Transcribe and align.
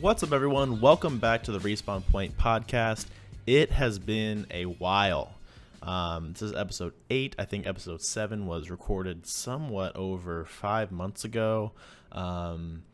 What's 0.00 0.22
up, 0.22 0.32
everyone? 0.32 0.80
Welcome 0.80 1.18
back 1.18 1.42
to 1.42 1.52
the 1.52 1.58
Respawn 1.58 2.02
Point 2.10 2.38
podcast. 2.38 3.04
It 3.46 3.70
has 3.70 3.98
been 3.98 4.46
a 4.50 4.64
while. 4.64 5.34
Um, 5.82 6.32
this 6.32 6.40
is 6.40 6.54
episode 6.54 6.94
eight. 7.10 7.36
I 7.38 7.44
think 7.44 7.66
episode 7.66 8.00
seven 8.00 8.46
was 8.46 8.70
recorded 8.70 9.26
somewhat 9.26 9.94
over 9.96 10.46
five 10.46 10.90
months 10.90 11.26
ago. 11.26 11.72
Um, 12.12 12.84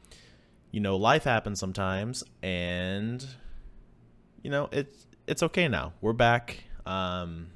you 0.72 0.80
know, 0.80 0.96
life 0.96 1.22
happens 1.22 1.60
sometimes, 1.60 2.24
and 2.42 3.24
you 4.42 4.50
know 4.50 4.68
it's 4.72 5.06
it's 5.28 5.44
okay 5.44 5.68
now. 5.68 5.92
We're 6.00 6.12
back. 6.12 6.64
Um, 6.86 7.52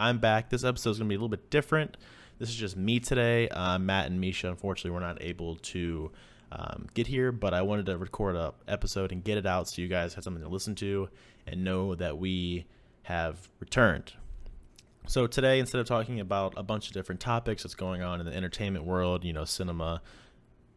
I'm 0.00 0.18
back. 0.18 0.50
This 0.50 0.64
episode 0.64 0.90
is 0.90 0.98
gonna 0.98 1.08
be 1.08 1.14
a 1.14 1.18
little 1.18 1.28
bit 1.28 1.48
different. 1.48 1.96
This 2.40 2.48
is 2.48 2.56
just 2.56 2.76
me 2.76 2.98
today. 2.98 3.48
Uh, 3.50 3.78
Matt 3.78 4.06
and 4.06 4.20
Misha, 4.20 4.48
unfortunately, 4.48 4.90
were 4.90 4.98
not 4.98 5.22
able 5.22 5.54
to 5.56 6.10
um, 6.52 6.86
get 6.94 7.06
here, 7.06 7.32
but 7.32 7.54
I 7.54 7.62
wanted 7.62 7.86
to 7.86 7.96
record 7.96 8.36
a 8.36 8.54
episode 8.66 9.12
and 9.12 9.22
get 9.22 9.38
it 9.38 9.46
out 9.46 9.68
so 9.68 9.82
you 9.82 9.88
guys 9.88 10.14
had 10.14 10.24
something 10.24 10.42
to 10.42 10.48
listen 10.48 10.74
to 10.76 11.08
and 11.46 11.64
know 11.64 11.94
that 11.94 12.18
we 12.18 12.66
have 13.02 13.48
returned. 13.60 14.12
So 15.06 15.26
today, 15.26 15.58
instead 15.58 15.80
of 15.80 15.86
talking 15.86 16.20
about 16.20 16.54
a 16.56 16.62
bunch 16.62 16.88
of 16.88 16.92
different 16.92 17.20
topics 17.20 17.62
that's 17.62 17.74
going 17.74 18.02
on 18.02 18.20
in 18.20 18.26
the 18.26 18.34
entertainment 18.34 18.84
world, 18.84 19.24
you 19.24 19.32
know, 19.32 19.44
cinema, 19.44 20.02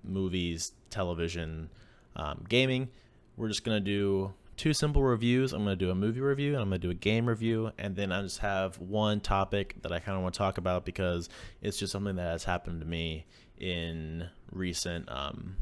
movies, 0.04 0.72
television, 0.90 1.70
um, 2.16 2.44
gaming, 2.48 2.90
we're 3.36 3.50
just 3.50 3.64
gonna 3.64 3.80
do 3.80 4.34
two 4.56 4.74
simple 4.74 5.04
reviews. 5.04 5.54
I'm 5.54 5.64
gonna 5.64 5.76
do 5.76 5.90
a 5.90 5.96
movie 5.96 6.22
review 6.22 6.54
and 6.54 6.62
I'm 6.62 6.70
gonna 6.70 6.80
do 6.80 6.92
a 6.92 6.96
game 6.96 7.28
review, 7.28 7.72
and 7.78 7.96
then 7.96 8.12
I 8.12 8.22
just 8.22 8.40
have 8.40 8.80
one 8.80 9.20
topic 9.20 9.76
that 9.82 9.92
I 9.92 10.00
kind 10.00 10.16
of 10.16 10.24
want 10.24 10.36
to 10.36 10.38
talk 10.38 10.58
about 10.58 10.86
because 10.86 11.30
it's 11.62 11.78
just 11.78 11.92
something 11.92 12.16
that 12.16 12.32
has 12.32 12.44
happened 12.44 12.82
to 12.82 12.88
me 12.88 13.26
in 13.60 14.30
recent 14.52 15.10
um, 15.12 15.58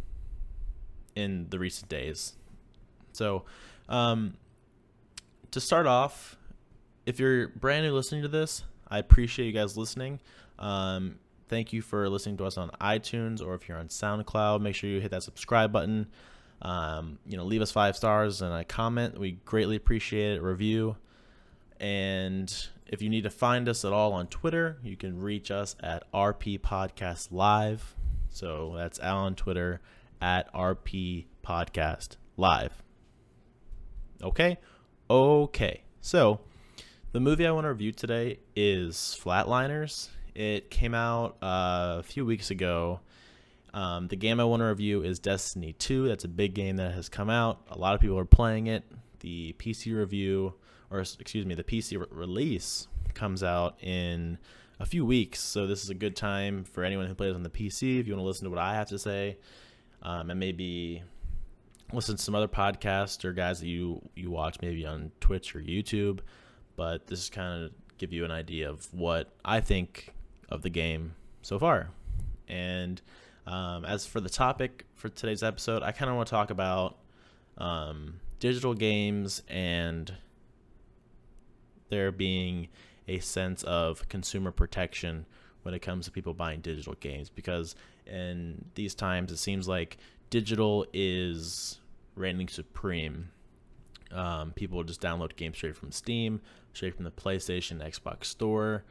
in 1.16 1.48
the 1.50 1.60
recent 1.60 1.90
days. 1.90 2.34
So, 3.14 3.44
um, 3.90 4.36
to 5.52 5.60
start 5.60 5.86
off, 5.86 6.38
if 7.06 7.20
you're 7.20 7.50
brand 7.50 7.86
new 7.86 7.94
listening 7.94 8.22
to 8.22 8.28
this, 8.28 8.64
I 8.88 9.00
appreciate 9.00 9.48
you 9.48 9.54
guys 9.54 9.78
listening. 9.78 10.20
Um, 10.60 11.20
thank 11.50 11.74
you 11.74 11.82
for 11.82 12.08
listening 12.10 12.38
to 12.38 12.46
us 12.46 12.58
on 12.58 12.70
iTunes 12.80 13.46
or 13.46 13.54
if 13.56 13.68
you're 13.68 13.78
on 13.78 13.90
SoundCloud, 13.90 14.62
make 14.62 14.76
sure 14.76 14.90
you 14.90 15.02
hit 15.02 15.12
that 15.12 15.24
subscribe 15.24 15.72
button. 15.72 16.08
Um, 16.62 17.18
you 17.26 17.38
know, 17.38 17.44
leave 17.44 17.62
us 17.62 17.72
five 17.72 17.96
stars 17.96 18.42
and 18.42 18.54
a 18.54 18.64
comment. 18.64 19.20
We 19.20 19.34
greatly 19.46 19.76
appreciate 19.76 20.38
it. 20.38 20.42
Review. 20.42 20.96
And 21.80 22.54
if 22.86 23.02
you 23.02 23.10
need 23.10 23.24
to 23.24 23.30
find 23.32 23.68
us 23.68 23.84
at 23.84 23.92
all 23.92 24.14
on 24.14 24.28
Twitter, 24.28 24.78
you 24.84 24.96
can 24.96 25.20
reach 25.20 25.50
us 25.50 25.76
at 25.82 26.10
RP 26.14 26.60
Podcast 26.60 27.30
Live. 27.32 27.96
So 28.30 28.74
that's 28.78 29.00
out 29.00 29.18
on 29.18 29.36
Twitter 29.36 29.82
at 30.22 30.54
RP 30.54 31.26
Podcast 31.46 32.18
Live. 32.38 32.84
Okay? 34.24 34.58
Okay. 35.10 35.84
So 36.02 36.40
the 37.12 37.20
movie 37.20 37.46
I 37.48 37.52
want 37.52 37.66
to 37.66 37.70
review 37.70 37.92
today 37.92 38.40
is 38.56 39.18
Flatliners. 39.22 40.10
It 40.36 40.70
came 40.70 40.94
out 40.94 41.38
uh, 41.42 41.98
a 42.00 42.04
few 42.04 42.26
weeks 42.26 42.52
ago. 42.52 43.02
Um, 43.74 44.08
the 44.08 44.16
game 44.16 44.40
I 44.40 44.44
want 44.44 44.62
to 44.62 44.66
review 44.66 45.04
is 45.04 45.20
Destiny 45.20 45.74
2. 45.74 46.08
That's 46.08 46.24
a 46.24 46.30
big 46.30 46.54
game 46.54 46.78
that 46.78 46.94
has 46.94 47.10
come 47.10 47.30
out. 47.30 47.62
A 47.70 47.78
lot 47.78 47.96
of 47.96 48.02
people 48.02 48.18
are 48.20 48.26
playing 48.26 48.68
it. 48.68 48.84
The 49.20 49.54
PC 49.60 49.96
review, 49.96 50.54
or 50.90 51.00
excuse 51.00 51.46
me, 51.46 51.56
the 51.56 51.64
PC 51.64 52.00
re- 52.00 52.06
release 52.12 52.88
comes 53.14 53.44
out 53.44 53.82
in 53.84 54.38
a 54.80 54.86
few 54.86 55.06
weeks. 55.06 55.40
So 55.40 55.68
this 55.68 55.84
is 55.84 55.90
a 55.90 55.94
good 55.94 56.16
time 56.16 56.64
for 56.64 56.84
anyone 56.84 57.08
who 57.08 57.16
plays 57.16 57.36
on 57.36 57.44
the 57.44 57.50
PC. 57.50 58.00
If 58.00 58.08
you 58.08 58.14
want 58.14 58.24
to 58.24 58.28
listen 58.28 58.46
to 58.46 58.50
what 58.50 58.60
I 58.60 58.74
have 58.76 58.90
to 58.90 59.00
say, 59.00 59.38
um, 60.02 60.30
and 60.30 60.40
maybe 60.40 61.04
listen 61.94 62.16
to 62.16 62.22
some 62.22 62.36
other 62.36 62.48
podcasts 62.48 63.26
or 63.26 63.34
guys 63.34 63.60
that 63.60 63.68
you 63.68 64.02
you 64.16 64.32
watch 64.32 64.58
maybe 64.62 64.86
on 64.86 65.12
Twitch 65.20 65.56
or 65.56 65.60
YouTube. 65.60 66.20
But 66.76 67.08
this 67.08 67.20
is 67.20 67.30
kind 67.30 67.64
of 67.64 67.72
give 67.98 68.14
you 68.14 68.26
an 68.26 68.32
idea 68.32 68.70
of 68.70 68.92
what 68.94 69.30
I 69.46 69.60
think 69.60 70.14
of 70.50 70.62
the 70.62 70.70
game 70.70 71.16
so 71.42 71.60
far. 71.60 71.90
And 72.48 73.02
um, 73.46 73.86
as 73.86 74.06
for 74.06 74.20
the 74.20 74.30
topic 74.30 74.86
for 74.96 75.10
today's 75.10 75.44
episode, 75.44 75.84
I 75.84 75.92
kind 75.92 76.10
of 76.10 76.16
want 76.16 76.28
to 76.28 76.32
talk 76.32 76.50
about 76.50 76.98
um, 77.58 78.20
digital 78.40 78.74
games 78.74 79.44
and 79.48 80.14
there 81.90 82.12
being 82.12 82.70
a 83.08 83.20
sense 83.20 83.64
of 83.64 84.08
consumer 84.10 84.52
protection 84.52 85.26
when 85.64 85.74
it 85.74 85.80
comes 85.80 86.06
to 86.06 86.12
people 86.12 86.34
buying 86.34 86.62
digital 86.62 86.96
games 87.00 87.30
because 87.30 87.76
in 88.06 88.66
these 88.76 88.96
times 88.96 89.32
it 89.32 89.38
seems 89.38 89.68
like 89.68 89.98
digital 90.30 90.86
is 90.94 91.80
reigning 92.16 92.48
supreme. 92.48 93.30
Um, 94.12 94.52
people 94.52 94.84
just 94.84 95.02
download 95.02 95.36
games 95.36 95.58
straight 95.58 95.76
from 95.76 95.92
Steam, 95.92 96.42
straight 96.74 96.96
from 96.96 97.06
the 97.06 97.12
PlayStation, 97.12 97.82
Xbox 97.82 98.26
Store. 98.26 98.84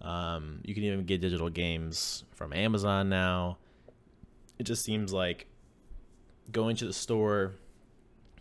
Um, 0.00 0.60
you 0.64 0.74
can 0.74 0.84
even 0.84 1.04
get 1.04 1.20
digital 1.20 1.50
games 1.50 2.24
from 2.32 2.52
Amazon 2.52 3.08
now. 3.08 3.58
It 4.58 4.64
just 4.64 4.84
seems 4.84 5.12
like 5.12 5.46
going 6.52 6.76
to 6.76 6.86
the 6.86 6.92
store, 6.92 7.54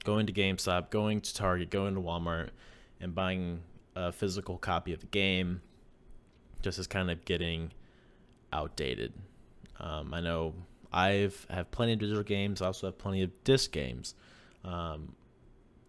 going 0.04 0.28
to 0.28 0.34
GameStop, 0.34 0.90
going 0.92 1.22
to 1.22 1.34
Target, 1.34 1.70
going 1.70 1.96
to 1.96 2.02
Walmart, 2.02 2.50
and 3.00 3.14
buying 3.14 3.62
a 3.96 4.12
physical 4.12 4.58
copy 4.58 4.94
of 4.94 5.00
the 5.00 5.08
game 5.08 5.62
just 6.62 6.80
is 6.80 6.88
kind 6.88 7.12
of 7.12 7.26
getting 7.26 7.72
outdated. 8.52 9.14
Um, 9.80 10.14
I 10.14 10.22
know 10.22 10.54
I've 10.92 11.46
have 11.50 11.72
plenty 11.72 11.94
of 11.94 12.00
digital 12.00 12.24
games. 12.24 12.62
I 12.62 12.68
also 12.68 12.88
have 12.88 12.98
plenty 12.98 13.24
of 13.24 13.32
disc 13.44 13.72
games. 13.72 14.16
Um, 14.64 15.16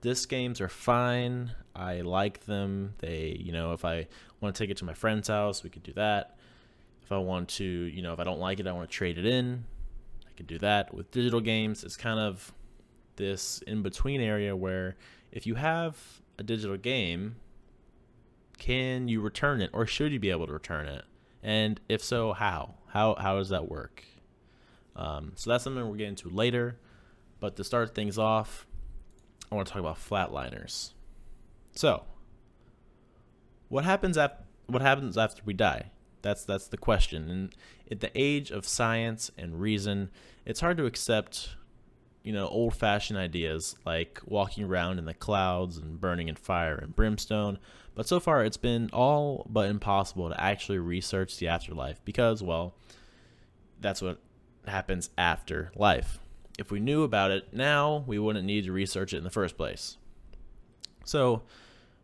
disc 0.01 0.29
games 0.29 0.61
are 0.61 0.69
fine. 0.69 1.53
I 1.75 2.01
like 2.01 2.45
them. 2.47 2.95
They, 2.99 3.37
you 3.41 3.53
know, 3.53 3.73
if 3.73 3.85
I 3.85 4.09
want 4.41 4.55
to 4.55 4.59
take 4.63 4.71
it 4.71 4.77
to 4.79 4.85
my 4.85 4.95
friend's 4.95 5.29
house, 5.29 5.63
we 5.63 5.71
could 5.71 5.83
do 5.83 5.93
that. 5.95 6.37
If 7.03 7.13
I 7.13 7.19
want 7.19 7.49
to, 7.51 7.65
you 7.65 8.03
know, 8.03 8.13
if 8.13 8.21
I 8.21 8.25
don't 8.25 8.41
like 8.41 8.61
it, 8.61 8.67
I 8.67 8.73
want 8.73 8.91
to 8.91 8.95
trade 8.95 9.19
it 9.19 9.27
in. 9.27 9.65
I 10.27 10.33
could 10.37 10.47
do 10.47 10.59
that. 10.59 10.93
With 10.93 11.11
digital 11.11 11.41
games, 11.41 11.85
it's 11.85 11.97
kind 11.97 12.19
of 12.21 12.53
this 13.17 13.63
in 13.67 13.83
between 13.83 14.21
area 14.21 14.55
where 14.55 14.97
if 15.33 15.47
you 15.47 15.55
have 15.55 15.97
a 16.39 16.43
digital 16.43 16.77
game, 16.77 17.37
can 18.59 19.09
you 19.09 19.21
return 19.21 19.61
it 19.61 19.71
or 19.73 19.87
should 19.87 20.13
you 20.13 20.19
be 20.19 20.31
able 20.31 20.47
to 20.47 20.53
return 20.53 20.89
it? 20.89 21.05
And 21.43 21.81
if 21.89 22.03
so, 22.03 22.33
how? 22.33 22.75
How 22.89 23.15
how 23.15 23.37
does 23.37 23.51
that 23.51 23.69
work? 23.69 24.05
Um, 24.97 25.33
so 25.37 25.51
that's 25.51 25.65
something 25.65 25.85
we'll 25.85 25.95
get 25.95 26.09
into 26.09 26.29
later. 26.29 26.79
But 27.41 27.57
to 27.57 27.65
start 27.65 27.95
things 27.95 28.19
off, 28.19 28.67
I 29.51 29.55
want 29.55 29.69
to 29.69 29.73
talk 29.73 29.81
about 29.81 29.97
flatliners. 29.97 30.93
So, 31.75 32.03
what 33.69 33.85
happens 33.85 34.19
after 34.19 34.45
what 34.67 34.83
happens 34.83 35.17
after 35.17 35.43
we 35.45 35.55
die? 35.55 35.91
That's 36.23 36.45
that's 36.45 36.67
the 36.67 36.77
question. 36.77 37.31
And 37.31 37.55
at 37.91 38.01
the 38.01 38.11
age 38.15 38.51
of 38.51 38.67
science 38.67 39.31
and 39.39 39.61
reason, 39.61 40.11
it's 40.45 40.61
hard 40.61 40.77
to 40.79 40.87
accept, 40.87 41.51
you 42.29 42.35
know, 42.35 42.47
old-fashioned 42.47 43.19
ideas 43.19 43.75
like 43.87 44.21
walking 44.27 44.63
around 44.63 44.99
in 44.99 45.07
the 45.07 45.15
clouds 45.15 45.79
and 45.79 45.99
burning 45.99 46.29
in 46.29 46.35
fire 46.35 46.75
and 46.75 46.95
brimstone. 46.95 47.59
But 47.95 48.07
so 48.07 48.21
far, 48.21 48.45
it's 48.45 48.59
been 48.59 48.91
all 48.93 49.47
but 49.49 49.71
impossible 49.71 50.29
to 50.29 50.39
actually 50.39 50.77
research 50.77 51.39
the 51.39 51.49
afterlife 51.49 52.05
because, 52.05 52.43
well, 52.43 52.75
that's 53.81 54.03
what 54.03 54.21
happens 54.67 55.09
after 55.17 55.73
life. 55.75 56.19
If 56.59 56.71
we 56.71 56.81
knew 56.81 57.03
about 57.03 57.31
it 57.31 57.55
now, 57.55 58.05
we 58.07 58.19
wouldn't 58.19 58.45
need 58.45 58.67
to 58.67 58.73
research 58.73 59.15
it 59.15 59.17
in 59.17 59.25
the 59.25 59.31
first 59.31 59.57
place. 59.57 59.97
So, 61.07 61.45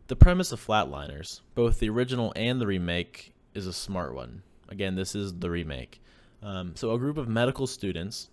the 0.07 0.15
premise 0.15 0.51
of 0.51 0.59
Flatliners, 0.65 1.41
both 1.53 1.77
the 1.77 1.89
original 1.89 2.33
and 2.35 2.59
the 2.59 2.65
remake, 2.65 3.35
is 3.53 3.67
a 3.67 3.73
smart 3.73 4.15
one. 4.15 4.41
Again, 4.69 4.95
this 4.95 5.13
is 5.13 5.35
the 5.35 5.51
remake. 5.51 6.01
Um, 6.41 6.75
so, 6.75 6.93
a 6.93 6.97
group 6.97 7.17
of 7.17 7.27
medical 7.27 7.67
students, 7.67 8.31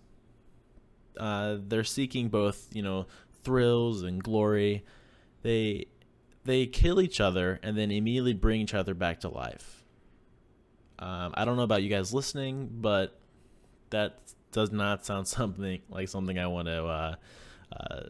uh, 1.17 1.57
they're 1.59 1.83
seeking 1.83 2.29
both, 2.29 2.67
you 2.73 2.81
know, 2.81 3.07
thrills 3.43 4.03
and 4.03 4.23
glory. 4.23 4.83
They 5.41 5.87
they 6.45 6.65
kill 6.65 6.99
each 7.01 7.21
other 7.21 7.59
and 7.63 7.77
then 7.77 7.91
immediately 7.91 8.33
bring 8.33 8.61
each 8.61 8.73
other 8.73 8.93
back 8.93 9.21
to 9.21 9.29
life. 9.29 9.83
Um, 10.99 11.33
I 11.35 11.45
don't 11.45 11.57
know 11.57 11.63
about 11.63 11.83
you 11.83 11.89
guys 11.89 12.13
listening, 12.13 12.69
but 12.71 13.19
that 13.89 14.19
does 14.51 14.71
not 14.71 15.05
sound 15.05 15.27
something 15.27 15.81
like 15.89 16.09
something 16.09 16.37
I 16.37 16.47
want 16.47 16.67
to 16.67 16.85
uh, 16.85 17.15
uh, 17.75 18.01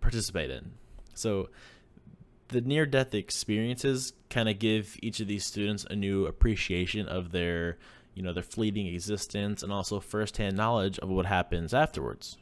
participate 0.00 0.50
in. 0.50 0.72
So 1.14 1.48
the 2.48 2.60
near 2.60 2.86
death 2.86 3.14
experiences 3.14 4.12
kind 4.30 4.48
of 4.48 4.58
give 4.58 4.96
each 5.02 5.20
of 5.20 5.28
these 5.28 5.44
students 5.44 5.84
a 5.88 5.96
new 5.96 6.26
appreciation 6.26 7.08
of 7.08 7.32
their 7.32 7.78
you 8.16 8.22
know 8.22 8.32
their 8.32 8.42
fleeting 8.42 8.88
existence 8.88 9.62
and 9.62 9.72
also 9.72 10.00
firsthand 10.00 10.56
knowledge 10.56 10.98
of 10.98 11.08
what 11.08 11.26
happens 11.26 11.72
afterwards 11.72 12.36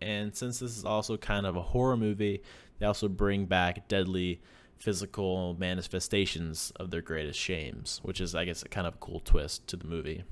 and 0.00 0.36
since 0.36 0.60
this 0.60 0.78
is 0.78 0.84
also 0.84 1.16
kind 1.16 1.44
of 1.46 1.56
a 1.56 1.62
horror 1.62 1.96
movie 1.96 2.40
they 2.78 2.86
also 2.86 3.08
bring 3.08 3.44
back 3.46 3.88
deadly 3.88 4.40
physical 4.76 5.56
manifestations 5.58 6.72
of 6.76 6.92
their 6.92 7.02
greatest 7.02 7.40
shames 7.40 7.98
which 8.04 8.20
is 8.20 8.36
i 8.36 8.44
guess 8.44 8.62
a 8.62 8.68
kind 8.68 8.86
of 8.86 8.94
a 8.94 8.98
cool 8.98 9.18
twist 9.18 9.66
to 9.66 9.76
the 9.76 9.86
movie 9.86 10.22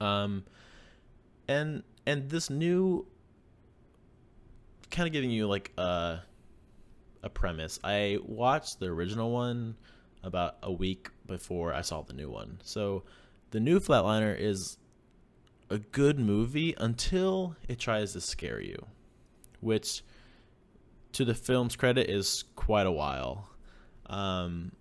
um 0.00 0.44
and 1.48 1.82
and 2.06 2.30
this 2.30 2.48
new 2.48 3.04
kind 4.90 5.08
of 5.08 5.12
giving 5.12 5.30
you 5.30 5.48
like 5.48 5.72
a 5.76 6.20
a 7.22 7.28
premise. 7.28 7.78
I 7.84 8.18
watched 8.22 8.80
the 8.80 8.86
original 8.86 9.30
one 9.30 9.76
about 10.22 10.56
a 10.62 10.72
week 10.72 11.10
before 11.26 11.72
I 11.72 11.82
saw 11.82 12.02
the 12.02 12.12
new 12.12 12.30
one. 12.30 12.58
So 12.62 13.04
the 13.50 13.60
new 13.60 13.80
Flatliner 13.80 14.38
is 14.38 14.78
a 15.70 15.78
good 15.78 16.18
movie 16.18 16.74
until 16.78 17.56
it 17.68 17.78
tries 17.78 18.12
to 18.12 18.20
scare 18.20 18.60
you, 18.60 18.86
which 19.60 20.02
to 21.12 21.24
the 21.24 21.34
film's 21.34 21.76
credit 21.76 22.10
is 22.10 22.44
quite 22.56 22.86
a 22.86 22.92
while. 22.92 23.48
Um, 24.06 24.72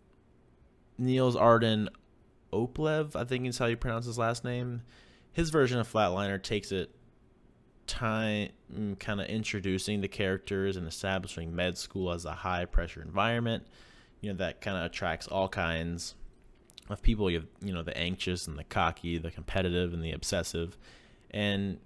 Niels 0.98 1.36
Arden 1.36 1.90
Oplev, 2.52 3.16
I 3.16 3.24
think 3.24 3.46
is 3.46 3.58
how 3.58 3.66
you 3.66 3.78
pronounce 3.78 4.06
his 4.06 4.18
last 4.18 4.44
name. 4.44 4.82
His 5.34 5.50
version 5.50 5.80
of 5.80 5.92
Flatliner 5.92 6.42
takes 6.42 6.72
it 6.72 6.92
time 7.88 8.50
mm, 8.74 9.00
kind 9.00 9.22
of 9.22 9.28
introducing 9.28 10.02
the 10.02 10.08
characters 10.08 10.76
and 10.76 10.88
establishing 10.88 11.56
med 11.56 11.78
school 11.78 12.12
as 12.12 12.26
a 12.26 12.32
high 12.32 12.66
pressure 12.66 13.02
environment 13.02 13.66
you 14.20 14.30
know 14.30 14.38
that 14.38 14.62
kind 14.62 14.78
of 14.78 14.84
attracts 14.84 15.26
all 15.28 15.48
kinds 15.48 16.16
of 16.90 17.02
people 17.02 17.30
you 17.30 17.44
you 17.62 17.74
know 17.74 17.84
the 17.84 17.98
anxious 17.98 18.48
and 18.48 18.58
the 18.58 18.64
cocky 18.64 19.18
the 19.18 19.32
competitive 19.32 19.94
and 19.94 20.04
the 20.04 20.12
obsessive 20.12 20.78
and 21.32 21.80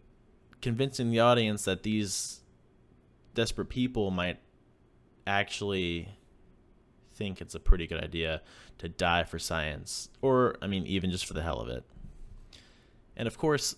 convincing 0.62 1.10
the 1.10 1.20
audience 1.20 1.66
that 1.66 1.84
these 1.84 2.42
desperate 3.34 3.70
people 3.70 4.12
might 4.12 4.40
actually 5.26 6.10
think 7.14 7.42
it's 7.42 7.56
a 7.56 7.60
pretty 7.60 7.88
good 7.88 8.04
idea 8.04 8.42
to 8.78 8.88
die 8.90 9.24
for 9.24 9.40
science 9.40 10.10
or 10.22 10.56
i 10.62 10.68
mean 10.68 10.86
even 10.86 11.12
just 11.12 11.26
for 11.26 11.34
the 11.34 11.42
hell 11.42 11.60
of 11.60 11.68
it 11.68 11.84
and 13.16 13.28
of 13.28 13.38
course 13.38 13.76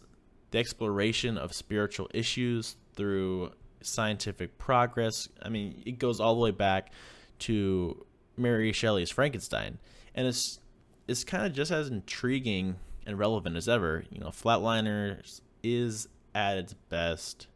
the 0.51 0.59
exploration 0.59 1.37
of 1.37 1.51
spiritual 1.51 2.07
issues 2.13 2.75
through 2.95 3.51
scientific 3.81 4.57
progress. 4.57 5.27
I 5.41 5.49
mean, 5.49 5.81
it 5.85 5.99
goes 5.99 6.19
all 6.19 6.35
the 6.35 6.41
way 6.41 6.51
back 6.51 6.91
to 7.39 8.05
Mary 8.37 8.71
Shelley's 8.71 9.09
Frankenstein, 9.09 9.77
and 10.15 10.27
it's 10.27 10.59
it's 11.07 11.23
kind 11.23 11.45
of 11.45 11.53
just 11.53 11.71
as 11.71 11.89
intriguing 11.89 12.77
and 13.05 13.19
relevant 13.19 13.55
as 13.55 13.67
ever. 13.67 14.05
You 14.09 14.19
know, 14.19 14.27
Flatliners 14.27 15.41
is 15.61 16.07
at 16.33 16.57
its 16.57 16.73
best 16.73 17.47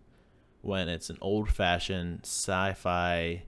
when 0.61 0.89
it's 0.89 1.09
an 1.09 1.17
old-fashioned 1.21 2.21
sci-fi 2.23 3.43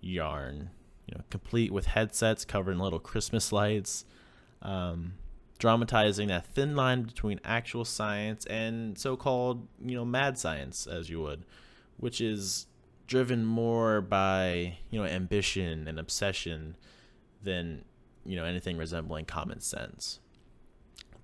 yarn. 0.00 0.70
You 1.06 1.16
know, 1.16 1.24
complete 1.30 1.70
with 1.70 1.86
headsets 1.86 2.44
covered 2.44 2.72
in 2.72 2.78
little 2.78 2.98
Christmas 2.98 3.52
lights. 3.52 4.04
Um, 4.62 5.14
dramatizing 5.58 6.28
that 6.28 6.46
thin 6.46 6.74
line 6.74 7.02
between 7.02 7.40
actual 7.44 7.84
science 7.84 8.44
and 8.46 8.98
so-called, 8.98 9.68
you 9.84 9.94
know, 9.94 10.04
mad 10.04 10.36
science 10.36 10.86
as 10.86 11.08
you 11.08 11.20
would, 11.20 11.44
which 11.96 12.20
is 12.20 12.66
driven 13.06 13.44
more 13.44 14.00
by, 14.00 14.78
you 14.90 15.00
know, 15.00 15.06
ambition 15.06 15.86
and 15.86 15.98
obsession 15.98 16.76
than, 17.42 17.84
you 18.24 18.36
know, 18.36 18.44
anything 18.44 18.76
resembling 18.76 19.24
common 19.24 19.60
sense. 19.60 20.20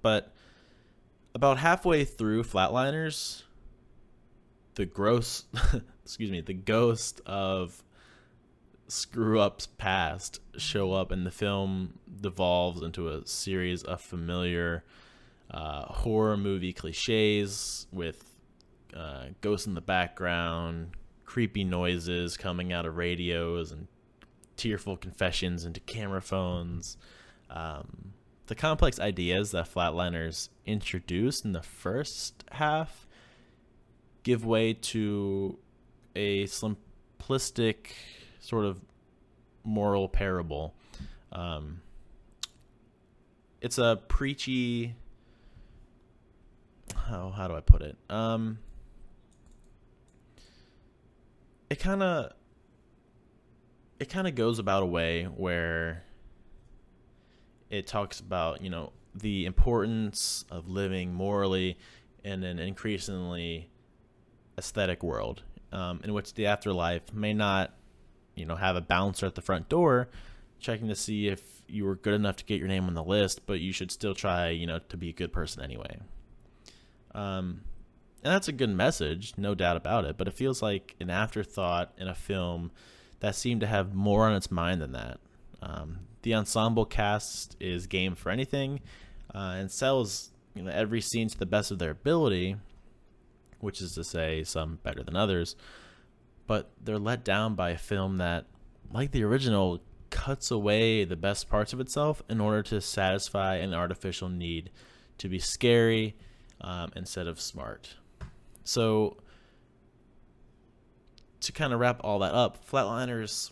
But 0.02 0.32
about 1.34 1.58
halfway 1.58 2.04
through 2.04 2.44
Flatliners, 2.44 3.42
the 4.74 4.86
gross 4.86 5.44
excuse 6.04 6.30
me, 6.30 6.40
the 6.40 6.54
ghost 6.54 7.20
of 7.26 7.82
screw 8.88 9.38
ups 9.38 9.66
past 9.66 10.40
show 10.56 10.92
up 10.92 11.12
and 11.12 11.24
the 11.24 11.30
film 11.30 11.98
devolves 12.20 12.82
into 12.82 13.08
a 13.08 13.24
series 13.26 13.84
of 13.84 14.00
familiar 14.00 14.84
uh, 15.50 15.84
horror 15.84 16.36
movie 16.36 16.72
cliches 16.72 17.86
with 17.92 18.24
uh, 18.96 19.26
ghosts 19.40 19.66
in 19.66 19.74
the 19.74 19.80
background, 19.80 20.90
creepy 21.24 21.64
noises 21.64 22.36
coming 22.36 22.72
out 22.72 22.86
of 22.86 22.96
radios, 22.96 23.70
and 23.70 23.86
tearful 24.60 24.94
confessions 24.94 25.64
into 25.64 25.80
camera 25.80 26.20
phones. 26.20 26.98
Um, 27.48 28.12
the 28.46 28.54
complex 28.54 29.00
ideas 29.00 29.52
that 29.52 29.72
Flatliners 29.72 30.50
introduced 30.66 31.46
in 31.46 31.52
the 31.52 31.62
first 31.62 32.44
half 32.52 33.06
give 34.22 34.44
way 34.44 34.74
to 34.74 35.58
a 36.14 36.44
simplistic 36.44 37.92
sort 38.38 38.66
of 38.66 38.82
moral 39.64 40.10
parable. 40.10 40.74
Um, 41.32 41.80
it's 43.62 43.78
a 43.78 43.98
preachy. 44.08 44.94
How 46.94 47.30
how 47.30 47.48
do 47.48 47.54
I 47.54 47.60
put 47.60 47.80
it? 47.80 47.96
Um, 48.10 48.58
it 51.70 51.78
kind 51.78 52.02
of 52.02 52.32
it 54.00 54.08
kind 54.08 54.26
of 54.26 54.34
goes 54.34 54.58
about 54.58 54.82
a 54.82 54.86
way 54.86 55.24
where 55.24 56.02
it 57.68 57.86
talks 57.86 58.18
about 58.18 58.62
you 58.62 58.70
know 58.70 58.92
the 59.14 59.46
importance 59.46 60.44
of 60.50 60.68
living 60.68 61.14
morally 61.14 61.78
in 62.24 62.42
an 62.42 62.58
increasingly 62.58 63.70
aesthetic 64.58 65.02
world 65.02 65.42
um, 65.72 66.00
in 66.02 66.12
which 66.12 66.34
the 66.34 66.46
afterlife 66.46 67.12
may 67.12 67.32
not 67.32 67.72
you 68.34 68.44
know 68.44 68.56
have 68.56 68.74
a 68.74 68.80
bouncer 68.80 69.26
at 69.26 69.36
the 69.36 69.42
front 69.42 69.68
door 69.68 70.08
checking 70.60 70.88
to 70.88 70.94
see 70.94 71.28
if 71.28 71.62
you 71.66 71.84
were 71.84 71.96
good 71.96 72.14
enough 72.14 72.36
to 72.36 72.44
get 72.44 72.58
your 72.58 72.68
name 72.68 72.86
on 72.86 72.94
the 72.94 73.02
list, 73.02 73.46
but 73.46 73.60
you 73.60 73.72
should 73.72 73.90
still 73.90 74.14
try, 74.14 74.50
you 74.50 74.66
know, 74.66 74.78
to 74.88 74.96
be 74.96 75.08
a 75.08 75.12
good 75.12 75.32
person 75.32 75.62
anyway. 75.62 75.98
Um, 77.14 77.62
and 78.22 78.32
that's 78.32 78.48
a 78.48 78.52
good 78.52 78.70
message, 78.70 79.34
no 79.36 79.54
doubt 79.54 79.76
about 79.76 80.04
it. 80.04 80.18
But 80.18 80.28
it 80.28 80.34
feels 80.34 80.62
like 80.62 80.94
an 81.00 81.10
afterthought 81.10 81.92
in 81.96 82.08
a 82.08 82.14
film 82.14 82.70
that 83.20 83.34
seemed 83.34 83.60
to 83.60 83.66
have 83.66 83.94
more 83.94 84.26
on 84.26 84.34
its 84.34 84.50
mind 84.50 84.80
than 84.80 84.92
that. 84.92 85.18
Um, 85.62 86.00
the 86.22 86.34
ensemble 86.34 86.84
cast 86.84 87.56
is 87.60 87.86
game 87.86 88.14
for 88.14 88.30
anything, 88.30 88.80
uh, 89.34 89.54
and 89.56 89.70
sells 89.70 90.30
you 90.54 90.62
know 90.62 90.70
every 90.70 91.00
scene 91.00 91.28
to 91.28 91.38
the 91.38 91.46
best 91.46 91.70
of 91.70 91.78
their 91.78 91.90
ability, 91.90 92.56
which 93.60 93.80
is 93.80 93.92
to 93.94 94.04
say, 94.04 94.44
some 94.44 94.78
better 94.82 95.02
than 95.02 95.16
others 95.16 95.56
but 96.50 96.68
they're 96.82 96.98
let 96.98 97.22
down 97.22 97.54
by 97.54 97.70
a 97.70 97.78
film 97.78 98.18
that, 98.18 98.44
like 98.92 99.12
the 99.12 99.22
original, 99.22 99.80
cuts 100.10 100.50
away 100.50 101.04
the 101.04 101.14
best 101.14 101.48
parts 101.48 101.72
of 101.72 101.78
itself 101.78 102.24
in 102.28 102.40
order 102.40 102.60
to 102.60 102.80
satisfy 102.80 103.54
an 103.54 103.72
artificial 103.72 104.28
need 104.28 104.68
to 105.16 105.28
be 105.28 105.38
scary 105.38 106.16
um, 106.60 106.90
instead 106.96 107.28
of 107.28 107.40
smart. 107.40 107.94
So, 108.64 109.18
to 111.40 111.52
kind 111.52 111.72
of 111.72 111.80
wrap 111.80 112.00
all 112.04 112.20
that 112.20 112.34
up, 112.34 112.68
Flatliners 112.68 113.50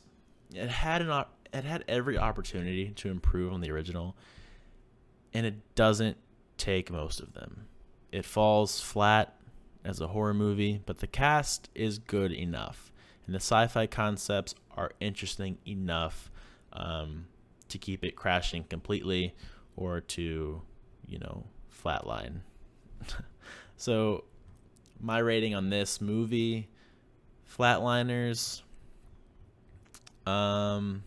it 0.55 0.69
had 0.69 1.03
an 1.03 1.11
op- 1.11 1.35
it 1.53 1.65
had 1.65 1.85
every 1.89 2.19
opportunity 2.19 2.91
to 2.91 3.11
improve 3.11 3.53
on 3.53 3.61
the 3.61 3.71
original, 3.71 4.17
and 5.33 5.47
it 5.47 5.75
doesn't 5.75 6.17
take 6.57 6.91
most 6.91 7.21
of 7.21 7.35
them. 7.35 7.67
It 8.13 8.25
falls 8.25 8.81
flat 8.81 9.39
as 9.85 10.01
a 10.01 10.09
horror 10.09 10.35
movie, 10.35 10.81
but 10.85 10.99
the 10.99 11.07
cast 11.07 11.69
is 11.75 11.99
good 11.99 12.33
enough, 12.33 12.93
and 13.27 13.35
the 13.35 13.41
sci-fi 13.41 13.87
concepts 13.87 14.55
are 14.77 14.93
interesting 15.01 15.59
enough 15.67 16.31
um, 16.73 17.27
to 17.69 17.79
keep 17.79 18.05
it 18.05 18.17
crashing 18.17 18.65
completely 18.65 19.35
or 19.77 20.01
to, 20.01 20.63
you 21.07 21.19
know, 21.19 21.45
flatline. 21.85 22.41
so, 23.77 24.25
my 25.01 25.19
rating 25.19 25.55
on 25.55 25.71
this 25.71 26.01
movie, 26.01 26.69
Flatliners, 27.57 28.63
um, 30.27 31.03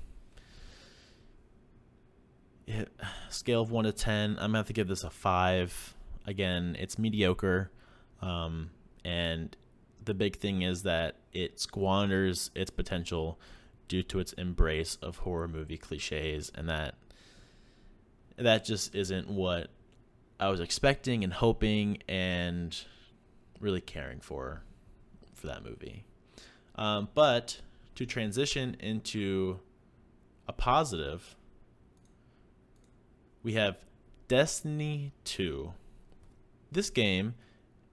it, 2.67 2.89
scale 3.29 3.61
of 3.61 3.71
one 3.71 3.85
to 3.85 3.91
ten, 3.91 4.31
I'm 4.31 4.47
gonna 4.47 4.59
have 4.59 4.67
to 4.67 4.73
give 4.73 4.87
this 4.87 5.03
a 5.03 5.09
five. 5.09 5.95
Again, 6.25 6.75
it's 6.79 6.97
mediocre. 6.97 7.71
Um, 8.21 8.69
and 9.03 9.55
the 10.03 10.13
big 10.13 10.37
thing 10.37 10.61
is 10.61 10.83
that 10.83 11.17
it 11.33 11.59
squanders 11.59 12.51
its 12.55 12.71
potential 12.71 13.39
due 13.87 14.03
to 14.03 14.19
its 14.19 14.33
embrace 14.33 14.97
of 15.01 15.17
horror 15.17 15.47
movie 15.47 15.77
cliches 15.77 16.51
and 16.55 16.69
that 16.69 16.95
that 18.37 18.63
just 18.63 18.95
isn't 18.95 19.29
what 19.29 19.69
I 20.39 20.49
was 20.49 20.59
expecting 20.59 21.23
and 21.23 21.33
hoping 21.33 22.01
and 22.07 22.75
really 23.59 23.81
caring 23.81 24.19
for 24.19 24.63
for 25.33 25.47
that 25.47 25.63
movie. 25.63 26.05
Um, 26.81 27.09
but 27.13 27.61
to 27.93 28.07
transition 28.07 28.75
into 28.79 29.59
a 30.47 30.51
positive, 30.51 31.35
we 33.43 33.53
have 33.53 33.85
Destiny 34.27 35.13
2. 35.25 35.73
This 36.71 36.89
game 36.89 37.35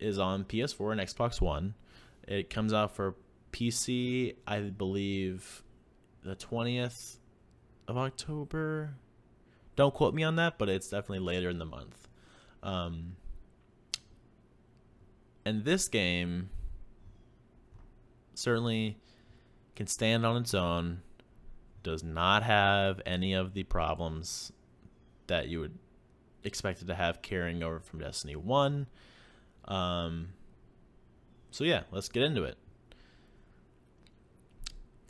is 0.00 0.18
on 0.18 0.44
PS4 0.44 0.92
and 0.92 1.00
Xbox 1.02 1.38
One. 1.38 1.74
It 2.26 2.48
comes 2.48 2.72
out 2.72 2.96
for 2.96 3.14
PC, 3.52 4.36
I 4.46 4.60
believe, 4.60 5.62
the 6.22 6.34
20th 6.34 7.18
of 7.88 7.98
October. 7.98 8.94
Don't 9.76 9.92
quote 9.92 10.14
me 10.14 10.22
on 10.22 10.36
that, 10.36 10.56
but 10.56 10.70
it's 10.70 10.88
definitely 10.88 11.26
later 11.26 11.50
in 11.50 11.58
the 11.58 11.66
month. 11.66 12.08
Um, 12.62 13.16
and 15.44 15.66
this 15.66 15.88
game 15.88 16.48
certainly 18.38 18.96
can 19.74 19.86
stand 19.86 20.24
on 20.24 20.36
its 20.36 20.54
own, 20.54 21.02
does 21.82 22.02
not 22.02 22.42
have 22.42 23.00
any 23.04 23.32
of 23.32 23.54
the 23.54 23.64
problems 23.64 24.52
that 25.26 25.48
you 25.48 25.60
would 25.60 25.78
expect 26.44 26.80
it 26.80 26.86
to 26.86 26.94
have 26.94 27.20
carrying 27.22 27.62
over 27.62 27.80
from 27.80 28.00
Destiny 28.00 28.36
1. 28.36 28.86
Um, 29.66 30.28
so, 31.50 31.64
yeah, 31.64 31.82
let's 31.90 32.08
get 32.08 32.22
into 32.22 32.44
it. 32.44 32.56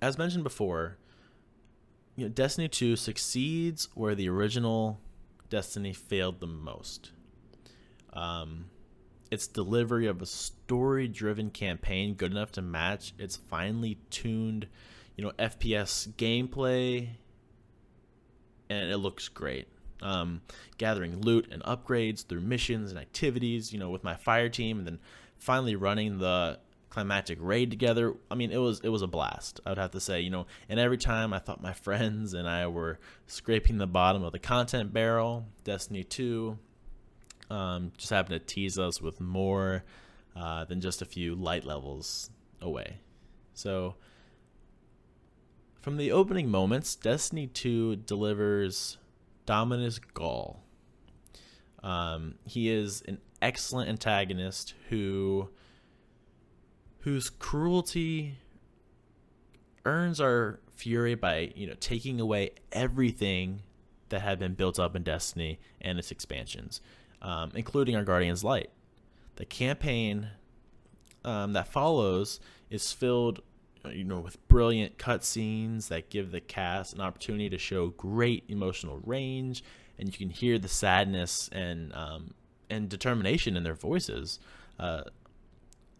As 0.00 0.16
mentioned 0.16 0.44
before, 0.44 0.96
you 2.16 2.24
know, 2.24 2.30
Destiny 2.30 2.68
2 2.68 2.96
succeeds 2.96 3.88
where 3.94 4.14
the 4.14 4.28
original 4.28 5.00
Destiny 5.50 5.92
failed 5.92 6.40
the 6.40 6.46
most. 6.46 7.12
Um, 8.12 8.66
its 9.30 9.46
delivery 9.46 10.06
of 10.06 10.22
a 10.22 10.26
story 10.26 11.08
driven 11.08 11.50
campaign 11.50 12.14
good 12.14 12.32
enough 12.32 12.52
to 12.52 12.62
match 12.62 13.12
its 13.18 13.36
finely 13.36 13.98
tuned, 14.10 14.66
you 15.16 15.24
know, 15.24 15.32
FPS 15.38 16.08
gameplay, 16.14 17.08
and 18.70 18.90
it 18.90 18.98
looks 18.98 19.28
great. 19.28 19.68
Um, 20.00 20.42
gathering 20.78 21.20
loot 21.22 21.48
and 21.50 21.62
upgrades 21.64 22.24
through 22.24 22.42
missions 22.42 22.90
and 22.90 23.00
activities, 23.00 23.72
you 23.72 23.78
know, 23.78 23.90
with 23.90 24.04
my 24.04 24.14
fire 24.14 24.48
team, 24.48 24.78
and 24.78 24.86
then 24.86 25.00
finally 25.38 25.74
running 25.74 26.18
the 26.18 26.60
climactic 26.88 27.38
raid 27.40 27.70
together. 27.70 28.14
I 28.30 28.34
mean, 28.36 28.52
it 28.52 28.58
was 28.58 28.80
it 28.80 28.88
was 28.90 29.02
a 29.02 29.06
blast. 29.08 29.60
I 29.66 29.70
would 29.70 29.78
have 29.78 29.90
to 29.90 30.00
say, 30.00 30.20
you 30.20 30.30
know, 30.30 30.46
and 30.68 30.78
every 30.78 30.98
time 30.98 31.32
I 31.32 31.40
thought 31.40 31.60
my 31.60 31.72
friends 31.84 32.32
and 32.32 32.48
I 32.48 32.68
were 32.68 32.98
scraping 33.26 33.78
the 33.78 33.86
bottom 33.86 34.22
of 34.22 34.32
the 34.32 34.38
content 34.38 34.92
barrel, 34.92 35.46
Destiny 35.64 36.04
2 36.04 36.58
um, 37.50 37.92
just 37.96 38.10
happened 38.10 38.40
to 38.40 38.54
tease 38.54 38.78
us 38.78 39.00
with 39.00 39.20
more 39.20 39.84
uh, 40.36 40.64
than 40.64 40.80
just 40.80 41.02
a 41.02 41.04
few 41.04 41.34
light 41.34 41.64
levels 41.64 42.30
away. 42.60 42.98
So, 43.54 43.96
from 45.80 45.96
the 45.96 46.12
opening 46.12 46.50
moments, 46.50 46.94
Destiny 46.94 47.46
2 47.46 47.96
delivers 47.96 48.98
Dominus 49.46 49.98
Ghaul. 50.14 50.58
Um, 51.82 52.34
he 52.44 52.68
is 52.68 53.02
an 53.06 53.18
excellent 53.40 53.88
antagonist 53.88 54.74
who 54.88 55.48
whose 57.00 57.30
cruelty 57.30 58.36
earns 59.84 60.20
our 60.20 60.60
fury 60.74 61.14
by 61.14 61.52
you 61.54 61.66
know 61.66 61.74
taking 61.80 62.20
away 62.20 62.50
everything 62.72 63.62
that 64.08 64.20
had 64.20 64.38
been 64.38 64.54
built 64.54 64.78
up 64.78 64.96
in 64.96 65.02
Destiny 65.02 65.58
and 65.80 65.98
its 65.98 66.10
expansions, 66.10 66.80
um, 67.22 67.52
including 67.54 67.96
our 67.96 68.04
Guardian's 68.04 68.44
Light. 68.44 68.70
The 69.36 69.44
campaign 69.44 70.28
um, 71.24 71.52
that 71.52 71.68
follows 71.68 72.40
is 72.70 72.92
filled, 72.92 73.40
you 73.90 74.04
know, 74.04 74.20
with 74.20 74.46
brilliant 74.48 74.98
cutscenes 74.98 75.88
that 75.88 76.10
give 76.10 76.30
the 76.30 76.40
cast 76.40 76.94
an 76.94 77.00
opportunity 77.00 77.48
to 77.50 77.58
show 77.58 77.88
great 77.88 78.44
emotional 78.48 79.00
range, 79.04 79.62
and 79.98 80.08
you 80.08 80.16
can 80.16 80.30
hear 80.30 80.58
the 80.58 80.68
sadness 80.68 81.48
and 81.52 81.92
um, 81.94 82.34
and 82.70 82.88
determination 82.88 83.56
in 83.56 83.62
their 83.62 83.74
voices. 83.74 84.38
Uh, 84.78 85.02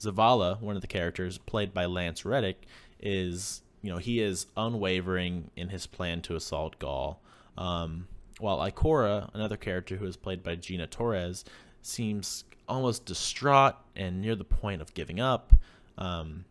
Zavala, 0.01 0.61
one 0.61 0.77
of 0.77 0.83
the 0.83 0.89
characters 0.89 1.39
played 1.39 1.75
by 1.75 1.87
Lance 1.87 2.25
Reddick, 2.25 2.67
is 3.01 3.63
you 3.83 3.91
know 3.91 3.99
he 3.99 4.21
is 4.21 4.47
unwavering 4.57 5.51
in 5.57 5.69
his 5.69 5.87
plan 5.87 6.21
to 6.23 6.37
assault 6.37 6.79
Ghaul. 6.79 7.17
Um, 7.57 8.07
while 8.39 8.59
Ikora, 8.59 9.31
another 9.35 9.57
character 9.57 9.97
who 9.97 10.07
is 10.07 10.17
played 10.17 10.43
by 10.43 10.57
Gina 10.57 10.87
Torres, 10.87 11.45
seems 11.83 12.45
almost 12.69 13.05
distraught 13.05 13.75
and 13.97 14.21
near 14.21 14.35
the 14.35 14.45
point 14.45 14.83
of 14.83 14.95
giving 14.95 15.21
up. 15.21 15.55
Um, 15.97 16.45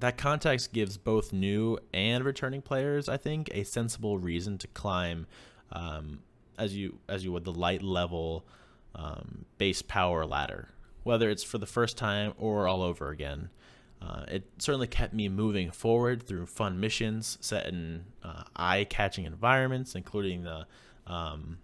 that 0.00 0.18
context 0.18 0.72
gives 0.72 0.96
both 0.96 1.32
new 1.32 1.78
and 1.92 2.24
returning 2.24 2.62
players, 2.62 3.08
I 3.08 3.16
think, 3.16 3.48
a 3.52 3.64
sensible 3.64 4.18
reason 4.18 4.58
to 4.58 4.66
climb, 4.68 5.26
um, 5.72 6.20
as 6.58 6.76
you 6.76 6.98
as 7.08 7.24
you 7.24 7.32
would 7.32 7.44
the 7.44 7.52
light 7.52 7.82
level 7.82 8.44
um, 8.94 9.44
base 9.58 9.82
power 9.82 10.26
ladder 10.26 10.68
whether 11.04 11.30
it's 11.30 11.44
for 11.44 11.58
the 11.58 11.66
first 11.66 11.96
time 11.96 12.32
or 12.36 12.66
all 12.66 12.82
over 12.82 13.10
again. 13.10 13.50
Uh, 14.04 14.24
it 14.28 14.44
certainly 14.58 14.86
kept 14.86 15.14
me 15.14 15.28
moving 15.28 15.70
forward 15.70 16.22
through 16.22 16.46
fun 16.46 16.78
missions 16.78 17.38
set 17.40 17.66
in 17.66 18.04
uh, 18.22 18.42
eye-catching 18.54 19.24
environments, 19.24 19.94
including 19.94 20.42
the 20.42 20.66
um, 21.06 21.58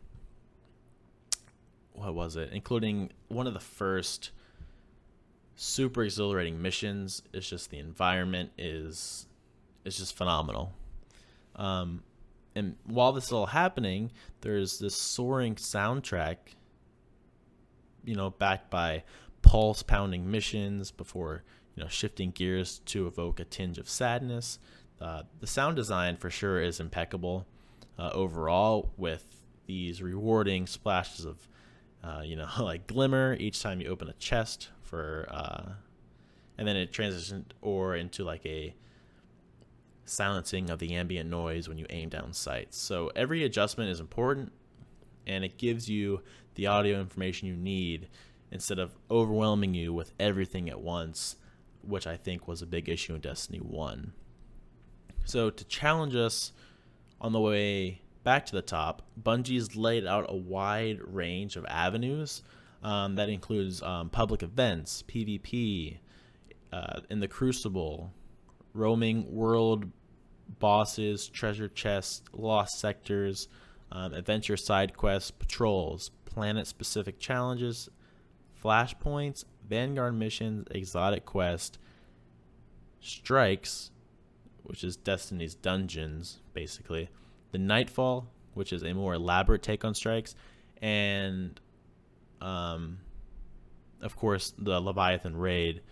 what 1.92 2.14
was 2.14 2.36
it? 2.36 2.50
Including 2.52 3.10
one 3.28 3.46
of 3.46 3.52
the 3.52 3.60
first 3.60 4.30
super 5.54 6.02
exhilarating 6.02 6.62
missions. 6.62 7.22
It's 7.34 7.48
just 7.48 7.70
the 7.70 7.78
environment 7.78 8.52
is 8.56 9.26
is 9.84 9.98
just 9.98 10.16
phenomenal. 10.16 10.72
Um, 11.56 12.02
and 12.54 12.76
while 12.84 13.12
this 13.12 13.26
is 13.26 13.32
all 13.32 13.46
happening, 13.46 14.12
there's 14.40 14.78
this 14.78 14.94
soaring 14.94 15.56
soundtrack, 15.56 16.36
you 18.04 18.14
know, 18.14 18.30
backed 18.30 18.70
by 18.70 19.04
pulse 19.42 19.82
pounding 19.82 20.30
missions 20.30 20.90
before 20.90 21.44
you 21.74 21.82
know 21.82 21.88
shifting 21.88 22.30
gears 22.30 22.80
to 22.86 23.06
evoke 23.06 23.40
a 23.40 23.44
tinge 23.44 23.78
of 23.78 23.88
sadness. 23.88 24.58
Uh, 25.00 25.22
the 25.40 25.46
sound 25.46 25.76
design 25.76 26.16
for 26.16 26.28
sure 26.28 26.60
is 26.60 26.78
impeccable 26.78 27.46
uh, 27.98 28.10
overall, 28.12 28.92
with 28.96 29.40
these 29.66 30.02
rewarding 30.02 30.66
splashes 30.66 31.24
of 31.24 31.48
uh, 32.02 32.22
you 32.24 32.36
know 32.36 32.48
like 32.60 32.86
glimmer 32.86 33.36
each 33.38 33.62
time 33.62 33.80
you 33.80 33.88
open 33.88 34.08
a 34.08 34.14
chest 34.14 34.70
for, 34.82 35.26
uh, 35.30 35.72
and 36.58 36.66
then 36.66 36.76
it 36.76 36.92
transitions 36.92 37.46
or 37.60 37.94
into 37.94 38.24
like 38.24 38.44
a 38.44 38.74
silencing 40.04 40.70
of 40.70 40.78
the 40.80 40.94
ambient 40.94 41.30
noise 41.30 41.68
when 41.68 41.78
you 41.78 41.86
aim 41.90 42.08
down 42.08 42.32
sights. 42.32 42.76
So 42.76 43.12
every 43.14 43.44
adjustment 43.44 43.90
is 43.90 44.00
important, 44.00 44.52
and 45.26 45.44
it 45.44 45.56
gives 45.56 45.88
you 45.88 46.22
the 46.56 46.66
audio 46.66 47.00
information 47.00 47.48
you 47.48 47.56
need 47.56 48.08
instead 48.50 48.78
of 48.78 48.96
overwhelming 49.10 49.74
you 49.74 49.92
with 49.92 50.12
everything 50.18 50.68
at 50.68 50.80
once, 50.80 51.36
which 51.82 52.06
I 52.06 52.16
think 52.16 52.46
was 52.46 52.62
a 52.62 52.66
big 52.66 52.88
issue 52.88 53.14
in 53.14 53.20
Destiny 53.20 53.58
1. 53.58 54.12
So, 55.24 55.50
to 55.50 55.64
challenge 55.64 56.14
us 56.14 56.52
on 57.20 57.32
the 57.32 57.40
way 57.40 58.00
back 58.24 58.46
to 58.46 58.52
the 58.52 58.62
top, 58.62 59.02
Bungie's 59.20 59.76
laid 59.76 60.06
out 60.06 60.26
a 60.28 60.36
wide 60.36 61.00
range 61.02 61.56
of 61.56 61.64
avenues 61.66 62.42
um, 62.82 63.16
that 63.16 63.28
includes 63.28 63.82
um, 63.82 64.10
public 64.10 64.42
events, 64.42 65.04
PvP, 65.06 65.98
uh, 66.72 67.00
in 67.10 67.20
the 67.20 67.28
Crucible, 67.28 68.12
roaming 68.72 69.32
world 69.34 69.90
bosses, 70.58 71.28
treasure 71.28 71.68
chests, 71.68 72.22
lost 72.32 72.78
sectors, 72.78 73.48
um, 73.92 74.14
adventure 74.14 74.56
side 74.56 74.96
quests, 74.96 75.30
patrols, 75.30 76.10
planet 76.24 76.66
specific 76.66 77.18
challenges, 77.18 77.88
flashpoints, 78.62 79.44
Vanguard 79.70 80.14
missions, 80.14 80.66
exotic 80.72 81.24
quest, 81.24 81.78
strikes, 83.00 83.92
which 84.64 84.82
is 84.82 84.96
Destiny's 84.96 85.54
dungeons, 85.54 86.40
basically, 86.52 87.08
the 87.52 87.58
Nightfall, 87.58 88.26
which 88.54 88.72
is 88.72 88.82
a 88.82 88.92
more 88.92 89.14
elaborate 89.14 89.62
take 89.62 89.84
on 89.84 89.94
strikes, 89.94 90.34
and 90.82 91.60
um, 92.40 92.98
of 94.02 94.16
course 94.16 94.52
the 94.58 94.80
Leviathan 94.80 95.36
raid, 95.36 95.82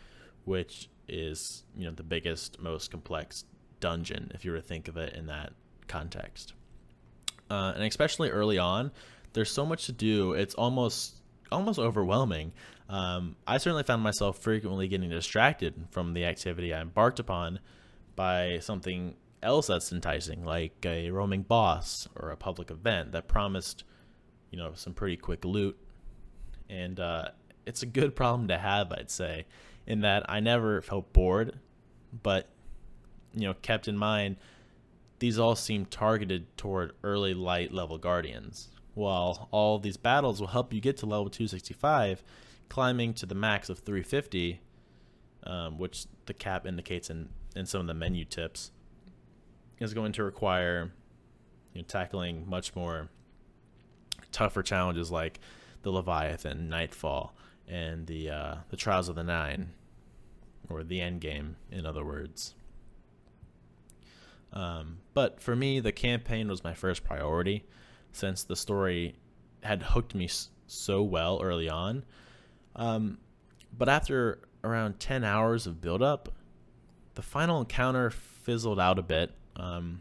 which 0.44 0.90
is 1.06 1.62
you 1.76 1.86
know 1.86 1.92
the 1.92 2.02
biggest, 2.02 2.60
most 2.60 2.90
complex 2.90 3.44
dungeon 3.80 4.32
if 4.34 4.44
you 4.44 4.50
were 4.50 4.56
to 4.58 4.62
think 4.62 4.88
of 4.88 4.96
it 4.96 5.14
in 5.14 5.26
that 5.26 5.52
context. 5.86 6.54
Uh, 7.48 7.72
and 7.74 7.84
especially 7.84 8.28
early 8.28 8.58
on, 8.58 8.90
there's 9.32 9.50
so 9.50 9.64
much 9.64 9.86
to 9.86 9.92
do. 9.92 10.32
It's 10.32 10.54
almost 10.54 11.17
almost 11.50 11.78
overwhelming. 11.78 12.52
Um, 12.88 13.36
I 13.46 13.58
certainly 13.58 13.82
found 13.82 14.02
myself 14.02 14.38
frequently 14.38 14.88
getting 14.88 15.10
distracted 15.10 15.74
from 15.90 16.14
the 16.14 16.24
activity 16.24 16.72
I 16.72 16.80
embarked 16.80 17.18
upon 17.18 17.60
by 18.16 18.58
something 18.60 19.14
else 19.42 19.68
that's 19.68 19.92
enticing, 19.92 20.44
like 20.44 20.74
a 20.84 21.10
roaming 21.10 21.42
boss 21.42 22.08
or 22.16 22.30
a 22.30 22.36
public 22.36 22.70
event 22.70 23.12
that 23.12 23.28
promised, 23.28 23.84
you 24.50 24.58
know, 24.58 24.72
some 24.74 24.94
pretty 24.94 25.16
quick 25.16 25.44
loot. 25.44 25.78
And 26.68 26.98
uh, 26.98 27.28
it's 27.66 27.82
a 27.82 27.86
good 27.86 28.16
problem 28.16 28.48
to 28.48 28.58
have, 28.58 28.92
I'd 28.92 29.10
say, 29.10 29.46
in 29.86 30.00
that 30.00 30.24
I 30.28 30.40
never 30.40 30.82
felt 30.82 31.12
bored, 31.12 31.58
but 32.22 32.48
you 33.34 33.46
know, 33.46 33.54
kept 33.54 33.88
in 33.88 33.96
mind 33.96 34.36
these 35.18 35.38
all 35.38 35.56
seem 35.56 35.84
targeted 35.86 36.56
toward 36.56 36.92
early 37.02 37.34
light 37.34 37.72
level 37.72 37.98
guardians 37.98 38.68
while 38.98 39.48
all 39.52 39.78
these 39.78 39.96
battles 39.96 40.40
will 40.40 40.48
help 40.48 40.72
you 40.74 40.80
get 40.80 40.96
to 40.98 41.06
level 41.06 41.30
265, 41.30 42.22
climbing 42.68 43.14
to 43.14 43.26
the 43.26 43.34
max 43.34 43.68
of 43.68 43.78
350, 43.78 44.60
um, 45.44 45.78
which 45.78 46.06
the 46.26 46.34
cap 46.34 46.66
indicates 46.66 47.08
in, 47.08 47.28
in 47.54 47.64
some 47.64 47.80
of 47.80 47.86
the 47.86 47.94
menu 47.94 48.24
tips, 48.24 48.72
is 49.78 49.94
going 49.94 50.12
to 50.12 50.24
require 50.24 50.90
you 51.72 51.80
know, 51.80 51.86
tackling 51.86 52.48
much 52.48 52.74
more 52.74 53.08
tougher 54.32 54.62
challenges 54.62 55.10
like 55.10 55.38
the 55.82 55.90
Leviathan, 55.90 56.68
Nightfall, 56.68 57.32
and 57.68 58.06
the 58.08 58.30
uh, 58.30 58.54
the 58.70 58.76
Trials 58.76 59.08
of 59.08 59.14
the 59.14 59.22
Nine, 59.22 59.70
or 60.68 60.82
the 60.82 61.00
End 61.00 61.20
Game, 61.20 61.56
in 61.70 61.86
other 61.86 62.04
words. 62.04 62.54
Um, 64.52 64.98
but 65.14 65.40
for 65.40 65.54
me, 65.54 65.78
the 65.78 65.92
campaign 65.92 66.48
was 66.48 66.64
my 66.64 66.74
first 66.74 67.04
priority 67.04 67.64
since 68.12 68.44
the 68.44 68.56
story 68.56 69.16
had 69.62 69.82
hooked 69.82 70.14
me 70.14 70.28
so 70.66 71.02
well 71.02 71.40
early 71.42 71.68
on. 71.68 72.04
Um, 72.76 73.18
but 73.76 73.88
after 73.88 74.40
around 74.64 75.00
10 75.00 75.24
hours 75.24 75.66
of 75.66 75.80
build 75.80 76.02
up, 76.02 76.28
the 77.14 77.22
final 77.22 77.60
encounter 77.60 78.10
fizzled 78.10 78.78
out 78.78 78.98
a 78.98 79.02
bit. 79.02 79.32
Um, 79.56 80.00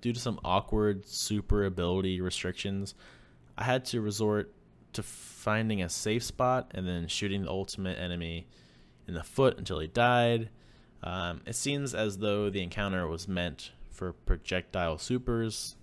due 0.00 0.12
to 0.12 0.20
some 0.20 0.38
awkward 0.44 1.06
super 1.06 1.64
ability 1.64 2.20
restrictions, 2.20 2.94
I 3.56 3.64
had 3.64 3.84
to 3.86 4.00
resort 4.00 4.52
to 4.92 5.02
finding 5.02 5.82
a 5.82 5.88
safe 5.88 6.22
spot 6.22 6.70
and 6.74 6.86
then 6.86 7.08
shooting 7.08 7.42
the 7.42 7.50
ultimate 7.50 7.98
enemy 7.98 8.46
in 9.08 9.14
the 9.14 9.22
foot 9.22 9.58
until 9.58 9.80
he 9.80 9.86
died. 9.88 10.50
Um, 11.02 11.42
it 11.46 11.54
seems 11.54 11.94
as 11.94 12.18
though 12.18 12.48
the 12.48 12.62
encounter 12.62 13.06
was 13.06 13.28
meant 13.28 13.72
for 13.90 14.12
projectile 14.12 14.98
supers, 14.98 15.76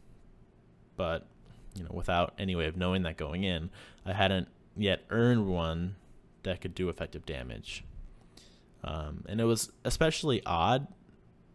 but 0.96 1.28
you 1.76 1.84
know, 1.84 1.92
without 1.92 2.34
any 2.38 2.56
way 2.56 2.66
of 2.66 2.76
knowing 2.76 3.04
that 3.04 3.18
going 3.18 3.44
in, 3.44 3.70
I 4.06 4.14
hadn't 4.14 4.48
yet 4.76 5.04
earned 5.10 5.48
one 5.48 5.96
that 6.44 6.62
could 6.62 6.76
do 6.76 6.90
effective 6.90 7.26
damage. 7.26 7.84
Um, 8.84 9.24
and 9.28 9.40
it 9.40 9.46
was 9.46 9.72
especially 9.86 10.42
odd. 10.46 10.88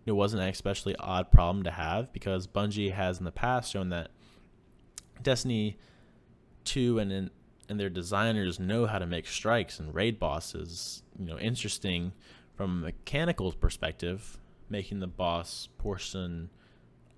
It 0.05 0.13
wasn't 0.13 0.43
an 0.43 0.49
especially 0.49 0.95
odd 0.97 1.31
problem 1.31 1.65
to 1.65 1.71
have 1.71 2.13
because 2.13 2.47
Bungie 2.47 2.93
has 2.93 3.19
in 3.19 3.25
the 3.25 3.33
past 3.33 3.73
shown 3.73 3.89
that 3.89 4.11
Destiny 5.23 5.77
2 6.65 6.99
and 6.99 7.13
in, 7.13 7.31
and 7.69 7.81
their 7.81 7.91
designers 7.91 8.61
know 8.61 8.87
how 8.87 8.99
to 8.99 9.07
make 9.07 9.27
strikes 9.27 9.81
and 9.81 9.93
raid 9.93 10.21
bosses, 10.21 11.03
you 11.19 11.27
know, 11.27 11.39
interesting 11.39 12.13
from 12.55 12.83
a 12.83 12.87
mechanical 12.87 13.51
perspective, 13.53 14.39
making 14.71 15.01
the 15.01 15.07
boss 15.09 15.69
portion 15.79 16.51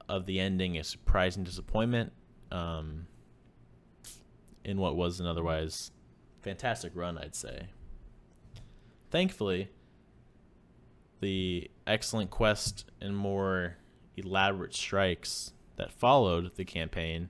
of 0.08 0.24
the 0.24 0.40
ending 0.40 0.78
a 0.78 0.84
surprising 0.84 1.44
disappointment 1.44 2.12
um, 2.50 3.06
in 4.64 4.78
what 4.78 4.96
was 4.96 5.20
an 5.20 5.26
otherwise 5.26 5.90
fantastic 6.42 6.92
run, 6.94 7.18
I'd 7.18 7.34
say. 7.34 7.68
Thankfully, 9.10 9.68
the 11.20 11.70
excellent 11.86 12.30
quest 12.30 12.84
and 13.00 13.16
more 13.16 13.76
elaborate 14.16 14.74
strikes 14.74 15.52
that 15.76 15.92
followed 15.92 16.54
the 16.56 16.64
campaign 16.64 17.28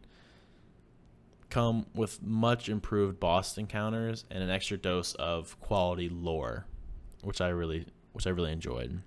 come 1.51 1.87
with 1.95 2.23
much 2.23 2.69
improved 2.69 3.19
boss 3.19 3.57
encounters 3.57 4.25
and 4.31 4.43
an 4.43 4.51
extra 4.51 4.77
dose 4.77 5.15
of 5.15 5.59
quality 5.61 6.09
lore, 6.09 6.67
which 7.23 7.41
I 7.41 7.49
really 7.49 7.87
which 8.13 8.27
I 8.27 8.31
really 8.31 8.53
enjoyed. 8.53 9.03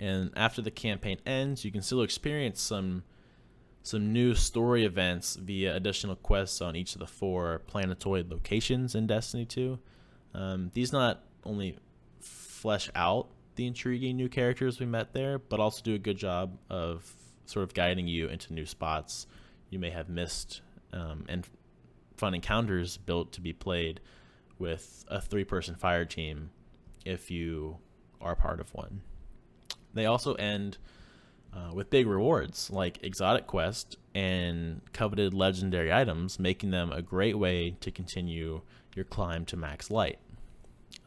And 0.00 0.30
after 0.36 0.62
the 0.62 0.70
campaign 0.70 1.18
ends, 1.26 1.64
you 1.64 1.70
can 1.70 1.82
still 1.82 2.02
experience 2.02 2.60
some 2.60 3.04
some 3.88 4.12
new 4.12 4.34
story 4.34 4.84
events 4.84 5.36
via 5.36 5.74
additional 5.74 6.14
quests 6.14 6.60
on 6.60 6.76
each 6.76 6.92
of 6.94 6.98
the 6.98 7.06
four 7.06 7.62
planetoid 7.66 8.30
locations 8.30 8.94
in 8.94 9.06
Destiny 9.06 9.46
2. 9.46 9.78
Um, 10.34 10.70
these 10.74 10.92
not 10.92 11.24
only 11.42 11.78
flesh 12.20 12.90
out 12.94 13.28
the 13.54 13.66
intriguing 13.66 14.14
new 14.18 14.28
characters 14.28 14.78
we 14.78 14.84
met 14.84 15.14
there, 15.14 15.38
but 15.38 15.58
also 15.58 15.80
do 15.82 15.94
a 15.94 15.98
good 15.98 16.18
job 16.18 16.58
of 16.68 17.10
sort 17.46 17.62
of 17.62 17.72
guiding 17.72 18.06
you 18.06 18.28
into 18.28 18.52
new 18.52 18.66
spots 18.66 19.26
you 19.70 19.78
may 19.78 19.88
have 19.88 20.10
missed 20.10 20.60
um, 20.92 21.24
and 21.26 21.46
fun 22.18 22.34
encounters 22.34 22.98
built 22.98 23.32
to 23.32 23.40
be 23.40 23.54
played 23.54 24.00
with 24.58 25.06
a 25.08 25.18
three 25.18 25.44
person 25.44 25.74
fire 25.74 26.04
team 26.04 26.50
if 27.06 27.30
you 27.30 27.78
are 28.20 28.36
part 28.36 28.60
of 28.60 28.74
one. 28.74 29.00
They 29.94 30.04
also 30.04 30.34
end 30.34 30.76
uh, 31.52 31.72
with 31.72 31.90
big 31.90 32.06
rewards 32.06 32.70
like 32.70 33.02
exotic 33.02 33.46
quest 33.46 33.96
and 34.14 34.80
coveted 34.92 35.34
legendary 35.34 35.92
items, 35.92 36.38
making 36.38 36.70
them 36.70 36.92
a 36.92 37.02
great 37.02 37.38
way 37.38 37.76
to 37.80 37.90
continue 37.90 38.62
your 38.94 39.04
climb 39.04 39.44
to 39.44 39.56
max 39.56 39.90
light. 39.90 40.18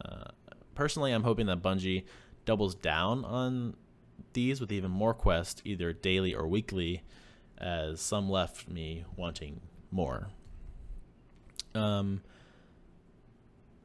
Uh, 0.04 0.32
personally, 0.76 1.12
I'm 1.12 1.24
hoping 1.24 1.48
that 1.48 1.62
Bungie 1.62 2.04
doubles 2.46 2.76
down 2.76 3.26
on 3.26 3.76
these 4.34 4.62
with 4.62 4.72
even 4.72 4.92
more 4.92 5.14
quests, 5.14 5.62
either 5.66 5.94
daily 5.94 6.34
or 6.34 6.48
weekly, 6.48 7.04
as 7.58 8.00
some 8.02 8.30
left 8.30 8.68
me 8.68 9.06
wanting 9.16 9.62
more. 9.92 10.30
Um, 11.76 12.22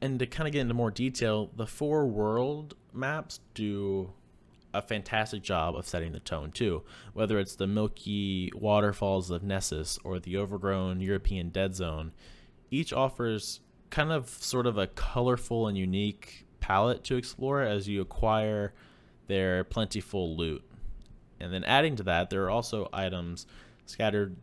and 0.00 0.18
to 0.18 0.26
kind 0.26 0.46
of 0.46 0.52
get 0.52 0.60
into 0.60 0.74
more 0.74 0.90
detail, 0.90 1.50
the 1.56 1.66
four 1.66 2.06
world 2.06 2.74
maps 2.92 3.40
do 3.54 4.12
a 4.76 4.82
fantastic 4.82 5.42
job 5.42 5.74
of 5.74 5.86
setting 5.86 6.12
the 6.12 6.20
tone 6.20 6.52
too. 6.52 6.82
Whether 7.12 7.38
it's 7.38 7.56
the 7.56 7.66
milky 7.66 8.52
waterfalls 8.54 9.30
of 9.30 9.42
Nessus 9.42 9.98
or 10.04 10.18
the 10.18 10.36
overgrown 10.36 11.00
European 11.00 11.48
Dead 11.48 11.74
Zone, 11.74 12.12
each 12.70 12.92
offers 12.92 13.60
kind 13.90 14.12
of 14.12 14.28
sort 14.28 14.66
of 14.66 14.76
a 14.76 14.86
colorful 14.88 15.68
and 15.68 15.78
unique 15.78 16.46
palette 16.60 17.04
to 17.04 17.16
explore 17.16 17.62
as 17.62 17.88
you 17.88 18.00
acquire 18.00 18.74
their 19.26 19.64
plentiful 19.64 20.36
loot. 20.36 20.62
And 21.40 21.52
then 21.52 21.64
adding 21.64 21.96
to 21.96 22.02
that, 22.04 22.30
there 22.30 22.44
are 22.44 22.50
also 22.50 22.88
items 22.92 23.46
scattered 23.86 24.36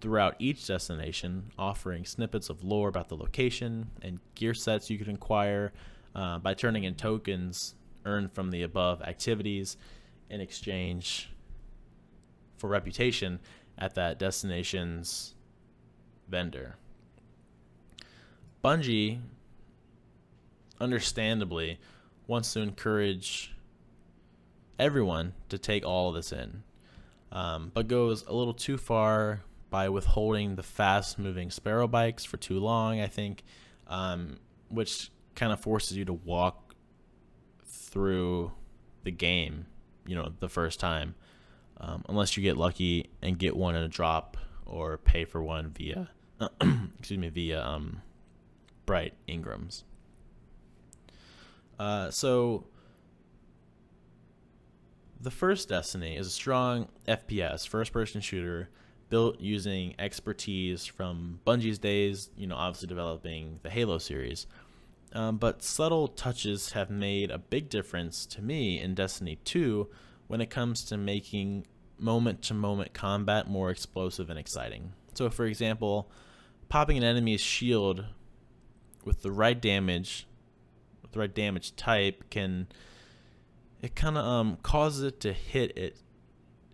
throughout 0.00 0.36
each 0.38 0.66
destination, 0.66 1.50
offering 1.58 2.04
snippets 2.04 2.50
of 2.50 2.62
lore 2.62 2.88
about 2.88 3.08
the 3.08 3.16
location 3.16 3.90
and 4.02 4.20
gear 4.34 4.54
sets 4.54 4.90
you 4.90 4.98
can 4.98 5.14
acquire 5.14 5.72
uh, 6.14 6.38
by 6.38 6.54
turning 6.54 6.84
in 6.84 6.94
tokens 6.94 7.74
earned 8.06 8.32
from 8.32 8.50
the 8.50 8.62
above 8.62 9.02
activities 9.02 9.76
in 10.30 10.40
exchange 10.40 11.30
for 12.56 12.68
reputation 12.68 13.38
at 13.78 13.94
that 13.94 14.18
destination's 14.18 15.34
vendor. 16.28 16.76
Bungie, 18.64 19.20
understandably, 20.80 21.78
wants 22.26 22.52
to 22.54 22.60
encourage 22.60 23.54
everyone 24.78 25.34
to 25.48 25.58
take 25.58 25.84
all 25.84 26.08
of 26.08 26.14
this 26.14 26.32
in, 26.32 26.62
um, 27.30 27.70
but 27.74 27.86
goes 27.86 28.24
a 28.26 28.32
little 28.32 28.54
too 28.54 28.76
far 28.76 29.42
by 29.70 29.88
withholding 29.88 30.56
the 30.56 30.62
fast 30.62 31.18
moving 31.18 31.50
sparrow 31.50 31.86
bikes 31.86 32.24
for 32.24 32.36
too 32.36 32.58
long, 32.58 33.00
I 33.00 33.06
think, 33.06 33.42
um, 33.88 34.38
which 34.68 35.10
kind 35.34 35.52
of 35.52 35.60
forces 35.60 35.96
you 35.96 36.04
to 36.06 36.12
walk 36.12 36.65
through 37.66 38.52
the 39.04 39.10
game, 39.10 39.66
you 40.06 40.14
know, 40.14 40.32
the 40.40 40.48
first 40.48 40.80
time, 40.80 41.14
um, 41.78 42.04
unless 42.08 42.36
you 42.36 42.42
get 42.42 42.56
lucky 42.56 43.10
and 43.22 43.38
get 43.38 43.56
one 43.56 43.74
in 43.74 43.82
a 43.82 43.88
drop 43.88 44.36
or 44.64 44.98
pay 44.98 45.24
for 45.24 45.42
one 45.42 45.70
via, 45.70 46.08
excuse 46.98 47.18
me, 47.18 47.28
via 47.28 47.62
um, 47.64 48.02
bright 48.86 49.14
Engrams. 49.28 49.82
Uh, 51.78 52.10
so 52.10 52.64
the 55.20 55.30
first 55.30 55.68
Destiny 55.68 56.16
is 56.16 56.26
a 56.26 56.30
strong 56.30 56.88
FPS, 57.06 57.66
first 57.66 57.92
person 57.92 58.20
shooter 58.20 58.68
built 59.08 59.40
using 59.40 59.94
expertise 59.98 60.84
from 60.84 61.40
Bungie's 61.46 61.78
days, 61.78 62.30
you 62.36 62.46
know, 62.46 62.56
obviously 62.56 62.88
developing 62.88 63.60
the 63.62 63.70
Halo 63.70 63.98
series. 63.98 64.46
Um, 65.16 65.38
but 65.38 65.62
subtle 65.62 66.08
touches 66.08 66.72
have 66.72 66.90
made 66.90 67.30
a 67.30 67.38
big 67.38 67.70
difference 67.70 68.26
to 68.26 68.42
me 68.42 68.78
in 68.78 68.94
Destiny 68.94 69.38
2 69.44 69.88
when 70.26 70.42
it 70.42 70.50
comes 70.50 70.84
to 70.84 70.98
making 70.98 71.66
moment 71.98 72.42
to 72.42 72.54
moment 72.54 72.92
combat 72.92 73.48
more 73.48 73.70
explosive 73.70 74.28
and 74.28 74.38
exciting. 74.38 74.92
So, 75.14 75.30
for 75.30 75.46
example, 75.46 76.10
popping 76.68 76.98
an 76.98 77.02
enemy's 77.02 77.40
shield 77.40 78.04
with 79.06 79.22
the 79.22 79.30
right 79.30 79.58
damage, 79.58 80.26
with 81.00 81.12
the 81.12 81.20
right 81.20 81.34
damage 81.34 81.74
type, 81.76 82.24
can 82.28 82.66
it 83.80 83.96
kind 83.96 84.18
of 84.18 84.24
um, 84.26 84.58
causes 84.62 85.02
it 85.02 85.20
to 85.20 85.32
hit 85.32 85.78
it 85.78 85.96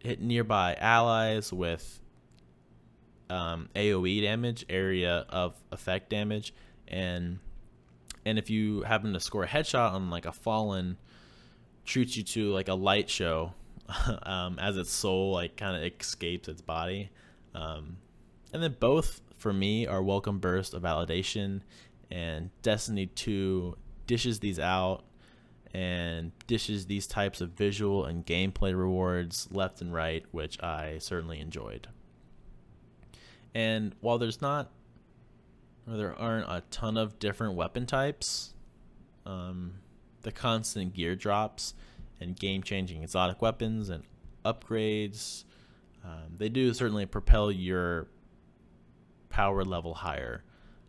hit 0.01 0.21
nearby 0.21 0.75
allies 0.81 1.53
with 1.53 2.01
um, 3.31 3.69
AOE 3.77 4.21
damage, 4.21 4.67
area 4.69 5.27
of 5.29 5.55
effect 5.71 6.11
damage, 6.11 6.53
and 6.89 7.39
and 8.25 8.39
if 8.39 8.51
you 8.51 8.83
happen 8.83 9.13
to 9.13 9.21
score 9.21 9.45
a 9.45 9.49
headshot 9.49 9.93
on 9.93 10.11
like 10.11 10.27
a 10.27 10.33
fallen, 10.33 10.97
treats 11.85 12.17
you 12.17 12.23
to 12.23 12.53
like 12.53 12.69
a 12.69 12.75
light 12.75 13.11
show, 13.11 13.55
um, 14.23 14.59
as 14.59 14.77
its 14.77 14.91
soul 14.91 15.33
like 15.33 15.57
kind 15.57 15.77
of 15.77 15.93
escapes 16.01 16.49
its 16.49 16.61
body, 16.63 17.11
um, 17.55 17.97
and 18.53 18.63
then 18.63 18.77
both 18.79 19.21
for 19.37 19.53
me 19.53 19.87
are 19.87 20.03
welcome 20.03 20.39
burst 20.39 20.75
of 20.75 20.83
validation, 20.83 21.61
and 22.11 22.51
Destiny 22.63 23.07
Two 23.07 23.77
dishes 24.07 24.41
these 24.41 24.59
out 24.59 25.05
and 25.75 26.33
dishes 26.47 26.87
these 26.87 27.07
types 27.07 27.41
of 27.41 27.51
visual 27.51 28.05
and 28.05 28.27
gameplay 28.27 28.77
rewards 28.77 29.49
left 29.51 29.81
and 29.81 29.93
right, 29.93 30.25
which 30.31 30.63
I 30.63 30.99
certainly 30.99 31.41
enjoyed. 31.41 31.89
And 33.55 33.95
while 34.01 34.19
there's 34.19 34.43
not, 34.43 34.71
there 35.87 36.19
aren't 36.19 36.47
a 36.49 36.63
ton 36.71 36.97
of 36.97 37.19
different 37.19 37.55
weapon 37.55 37.87
types, 37.87 38.55
um, 39.27 39.75
the 40.23 40.33
constant 40.33 40.95
gear 40.95 41.15
drops 41.17 41.75
and 42.21 42.39
game 42.39 42.63
changing 42.63 43.03
exotic 43.03 43.43
weapons 43.43 43.89
and 43.89 44.05
upgrades. 44.45 45.45
Um, 46.05 46.37
they 46.37 46.49
do 46.49 46.73
certainly 46.75 47.07
propel 47.07 47.51
your 47.51 48.09
power 49.29 49.65
level 49.65 49.95
higher, 49.95 50.45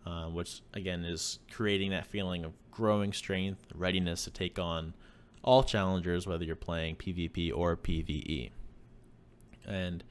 uh, 0.06 0.25
which 0.25 0.62
again 0.73 1.03
is 1.03 1.39
creating 1.51 1.91
that 1.91 2.06
feeling 2.06 2.45
of 2.45 2.53
growing 2.71 3.13
strength, 3.13 3.65
readiness 3.73 4.23
to 4.25 4.32
take 4.32 4.60
on 4.60 4.93
all 5.43 5.63
challengers, 5.63 6.25
whether 6.25 6.43
you're 6.43 6.56
playing 6.56 6.95
PvP 6.95 7.51
or 7.53 7.75
PvE. 7.77 8.51
And 9.67 10.03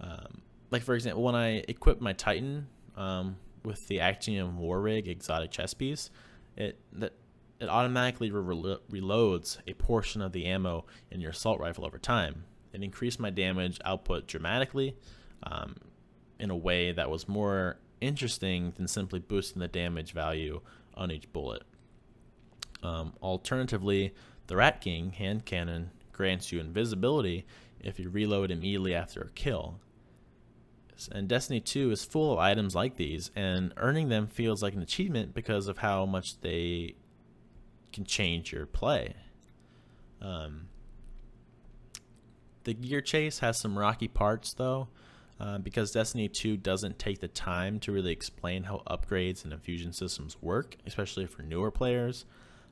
um, 0.00 0.42
like 0.70 0.82
for 0.82 0.94
example, 0.94 1.22
when 1.22 1.34
I 1.34 1.64
equip 1.68 2.00
my 2.00 2.12
Titan 2.12 2.66
um, 2.96 3.36
with 3.66 3.88
the 3.88 3.98
Actium 3.98 4.58
War 4.58 4.80
Rig 4.80 5.08
exotic 5.08 5.50
chest 5.50 5.76
piece, 5.76 6.08
it 6.56 6.78
that 6.92 7.14
it 7.58 7.68
automatically 7.68 8.30
re- 8.30 8.78
reloads 8.90 9.58
a 9.66 9.74
portion 9.74 10.22
of 10.22 10.32
the 10.32 10.46
ammo 10.46 10.86
in 11.10 11.20
your 11.20 11.32
assault 11.32 11.58
rifle 11.58 11.84
over 11.84 11.98
time. 11.98 12.44
It 12.72 12.82
increased 12.82 13.18
my 13.18 13.30
damage 13.30 13.80
output 13.84 14.28
dramatically 14.28 14.94
um, 15.42 15.76
in 16.38 16.50
a 16.50 16.56
way 16.56 16.92
that 16.92 17.10
was 17.10 17.28
more 17.28 17.78
interesting 18.00 18.72
than 18.76 18.86
simply 18.86 19.18
boosting 19.18 19.60
the 19.60 19.68
damage 19.68 20.12
value 20.12 20.60
on 20.94 21.10
each 21.10 21.32
bullet. 21.32 21.62
Um, 22.82 23.14
alternatively, 23.20 24.14
the 24.46 24.56
Rat 24.56 24.80
King 24.80 25.10
hand 25.10 25.44
cannon 25.44 25.90
grants 26.12 26.52
you 26.52 26.60
invisibility 26.60 27.46
if 27.80 27.98
you 27.98 28.10
reload 28.10 28.50
immediately 28.50 28.94
after 28.94 29.22
a 29.22 29.30
kill. 29.30 29.80
And 31.12 31.28
Destiny 31.28 31.60
2 31.60 31.90
is 31.90 32.04
full 32.04 32.32
of 32.32 32.38
items 32.38 32.74
like 32.74 32.96
these, 32.96 33.30
and 33.36 33.72
earning 33.76 34.08
them 34.08 34.26
feels 34.26 34.62
like 34.62 34.74
an 34.74 34.82
achievement 34.82 35.34
because 35.34 35.68
of 35.68 35.78
how 35.78 36.06
much 36.06 36.40
they 36.40 36.94
can 37.92 38.04
change 38.04 38.52
your 38.52 38.66
play. 38.66 39.14
Um, 40.20 40.68
the 42.64 42.74
gear 42.74 43.00
chase 43.00 43.40
has 43.40 43.60
some 43.60 43.78
rocky 43.78 44.08
parts, 44.08 44.54
though, 44.54 44.88
uh, 45.38 45.58
because 45.58 45.92
Destiny 45.92 46.28
2 46.28 46.56
doesn't 46.56 46.98
take 46.98 47.20
the 47.20 47.28
time 47.28 47.78
to 47.80 47.92
really 47.92 48.12
explain 48.12 48.64
how 48.64 48.82
upgrades 48.86 49.44
and 49.44 49.52
infusion 49.52 49.92
systems 49.92 50.36
work, 50.40 50.76
especially 50.86 51.26
for 51.26 51.42
newer 51.42 51.70
players. 51.70 52.24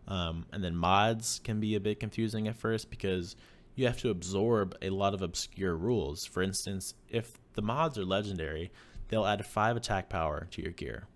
Um, 0.09 0.47
and 0.53 0.65
then 0.65 0.77
mods 0.77 1.41
can 1.45 1.61
be 1.61 1.75
a 1.75 1.81
bit 1.81 2.01
confusing 2.01 2.49
at 2.49 2.57
first 2.57 2.91
because 2.91 3.37
you 3.75 3.87
have 3.87 3.99
to 3.99 4.11
absorb 4.11 4.77
a 4.83 4.91
lot 4.91 5.15
of 5.15 5.23
obscure 5.23 5.77
rules. 5.77 6.25
For 6.25 6.43
instance, 6.43 6.95
if 7.09 7.39
the 7.55 7.63
mods 7.63 7.99
are 7.99 8.05
legendary, 8.05 8.71
they'll 9.09 9.27
add 9.27 9.45
5 9.45 9.77
attack 9.77 10.09
power 10.09 10.47
to 10.51 10.63
your 10.63 10.73
gear. 10.73 11.07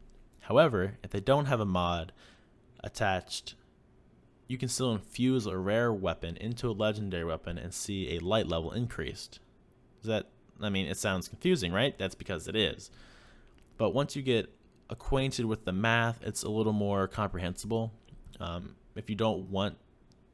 However, 0.40 0.98
if 1.04 1.10
they 1.10 1.20
don't 1.20 1.46
have 1.46 1.60
a 1.60 1.66
mod 1.66 2.12
attached, 2.82 3.54
you 4.46 4.56
can 4.56 4.68
still 4.68 4.92
infuse 4.92 5.46
a 5.46 5.58
rare 5.58 5.92
weapon 5.92 6.36
into 6.38 6.70
a 6.70 6.72
legendary 6.72 7.24
weapon 7.24 7.58
and 7.58 7.74
see 7.74 8.16
a 8.16 8.20
light 8.20 8.46
level 8.46 8.72
increased. 8.72 9.40
Is 10.00 10.06
that 10.06 10.28
I 10.60 10.70
mean, 10.70 10.86
it 10.86 10.96
sounds 10.96 11.28
confusing, 11.28 11.72
right? 11.72 11.96
That's 11.98 12.14
because 12.14 12.48
it 12.48 12.56
is. 12.56 12.90
But 13.76 13.90
once 13.90 14.16
you 14.16 14.22
get 14.22 14.52
acquainted 14.90 15.44
with 15.44 15.64
the 15.64 15.72
math, 15.72 16.20
it's 16.22 16.42
a 16.42 16.48
little 16.48 16.72
more 16.72 17.06
comprehensible. 17.06 17.92
Um, 18.40 18.74
if 18.96 19.08
you 19.08 19.16
don't 19.16 19.50
want 19.50 19.76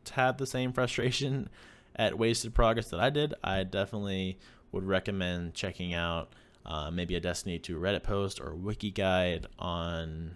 to 0.04 0.14
have 0.14 0.38
the 0.38 0.46
same 0.46 0.72
frustration 0.72 1.48
at 1.96 2.18
wasted 2.18 2.54
progress 2.54 2.88
that 2.90 3.00
I 3.00 3.10
did, 3.10 3.34
I 3.42 3.64
definitely 3.64 4.38
would 4.74 4.84
recommend 4.84 5.54
checking 5.54 5.94
out 5.94 6.32
uh, 6.66 6.90
maybe 6.90 7.14
a 7.14 7.20
Destiny 7.20 7.58
2 7.58 7.78
Reddit 7.78 8.02
post 8.02 8.40
or 8.40 8.54
wiki 8.54 8.90
guide 8.90 9.46
on 9.58 10.34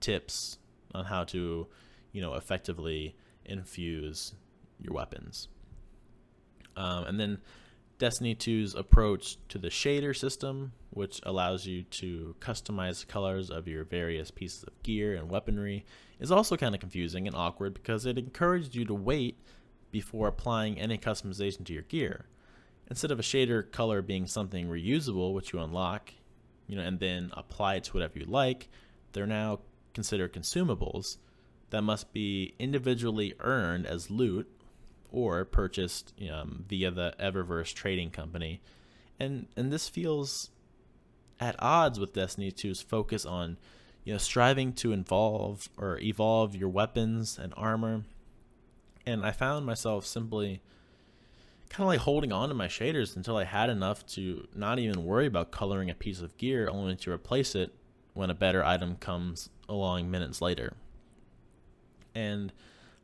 tips 0.00 0.58
on 0.94 1.04
how 1.04 1.24
to, 1.24 1.66
you 2.12 2.20
know, 2.22 2.34
effectively 2.34 3.16
infuse 3.44 4.34
your 4.80 4.94
weapons. 4.94 5.48
Um, 6.76 7.04
and 7.04 7.18
then 7.18 7.38
Destiny 7.98 8.34
2's 8.34 8.74
approach 8.74 9.36
to 9.48 9.58
the 9.58 9.68
shader 9.68 10.16
system, 10.16 10.72
which 10.90 11.20
allows 11.24 11.66
you 11.66 11.82
to 11.82 12.36
customize 12.40 13.00
the 13.00 13.06
colors 13.06 13.50
of 13.50 13.66
your 13.66 13.84
various 13.84 14.30
pieces 14.30 14.62
of 14.62 14.82
gear 14.82 15.14
and 15.14 15.28
weaponry, 15.28 15.84
is 16.20 16.30
also 16.30 16.56
kind 16.56 16.74
of 16.74 16.80
confusing 16.80 17.26
and 17.26 17.34
awkward 17.34 17.74
because 17.74 18.06
it 18.06 18.16
encouraged 18.16 18.74
you 18.74 18.84
to 18.84 18.94
wait 18.94 19.38
before 19.90 20.28
applying 20.28 20.78
any 20.78 20.98
customization 20.98 21.64
to 21.64 21.72
your 21.72 21.82
gear. 21.82 22.26
Instead 22.92 23.10
of 23.10 23.18
a 23.18 23.22
shader 23.22 23.72
color 23.72 24.02
being 24.02 24.26
something 24.26 24.68
reusable, 24.68 25.32
which 25.32 25.54
you 25.54 25.58
unlock, 25.58 26.12
you 26.66 26.76
know, 26.76 26.82
and 26.82 27.00
then 27.00 27.30
apply 27.32 27.78
to 27.78 27.90
whatever 27.94 28.18
you 28.18 28.26
like, 28.26 28.68
they're 29.12 29.26
now 29.26 29.60
considered 29.94 30.34
consumables 30.34 31.16
that 31.70 31.80
must 31.80 32.12
be 32.12 32.54
individually 32.58 33.32
earned 33.40 33.86
as 33.86 34.10
loot 34.10 34.46
or 35.10 35.42
purchased 35.46 36.12
via 36.18 36.90
the 36.90 37.14
Eververse 37.18 37.72
trading 37.72 38.10
company. 38.10 38.60
And 39.18 39.46
and 39.56 39.72
this 39.72 39.88
feels 39.88 40.50
at 41.40 41.56
odds 41.58 41.98
with 41.98 42.12
Destiny 42.12 42.52
2's 42.52 42.82
focus 42.82 43.24
on 43.24 43.56
you 44.04 44.12
know 44.12 44.18
striving 44.18 44.74
to 44.74 44.92
involve 44.92 45.70
or 45.78 45.98
evolve 46.00 46.54
your 46.54 46.68
weapons 46.68 47.38
and 47.38 47.54
armor. 47.56 48.04
And 49.06 49.24
I 49.24 49.30
found 49.30 49.64
myself 49.64 50.04
simply 50.04 50.60
kind 51.72 51.84
of 51.84 51.88
like 51.88 52.00
holding 52.00 52.32
on 52.32 52.50
to 52.50 52.54
my 52.54 52.68
shaders 52.68 53.16
until 53.16 53.38
I 53.38 53.44
had 53.44 53.70
enough 53.70 54.04
to 54.08 54.46
not 54.54 54.78
even 54.78 55.06
worry 55.06 55.26
about 55.26 55.50
coloring 55.50 55.88
a 55.88 55.94
piece 55.94 56.20
of 56.20 56.36
gear 56.36 56.68
only 56.70 56.96
to 56.96 57.10
replace 57.10 57.54
it 57.54 57.72
when 58.12 58.28
a 58.28 58.34
better 58.34 58.62
item 58.62 58.96
comes 58.96 59.48
along 59.70 60.10
minutes 60.10 60.42
later. 60.42 60.74
And 62.14 62.52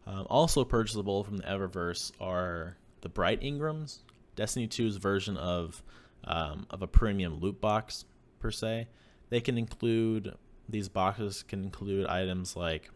um, 0.07 0.26
also 0.28 0.66
purchasable 0.66 1.24
from 1.24 1.38
the 1.38 1.44
Eververse 1.44 2.12
are 2.20 2.76
the 3.00 3.09
Bright 3.09 3.40
Engrams, 3.40 4.00
Destiny 4.37 4.68
2's 4.68 4.96
version 4.96 5.38
of 5.38 5.83
um, 6.24 6.66
of 6.68 6.83
a 6.83 6.87
premium 6.87 7.40
loot 7.40 7.62
box 7.62 8.04
per 8.38 8.50
se. 8.50 8.88
They 9.31 9.40
can 9.40 9.57
include 9.57 10.35
these 10.68 10.90
boxes 10.90 11.42
can 11.42 11.64
include 11.64 12.07
items 12.07 12.54
like 12.54 12.90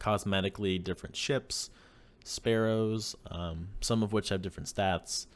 cosmetically 0.00 0.82
different 0.82 1.14
ships, 1.14 1.70
sparrows, 2.24 3.14
um, 3.30 3.68
some 3.80 4.02
of 4.02 4.12
which 4.12 4.30
have 4.30 4.42
different 4.42 4.68
stats, 4.68 5.26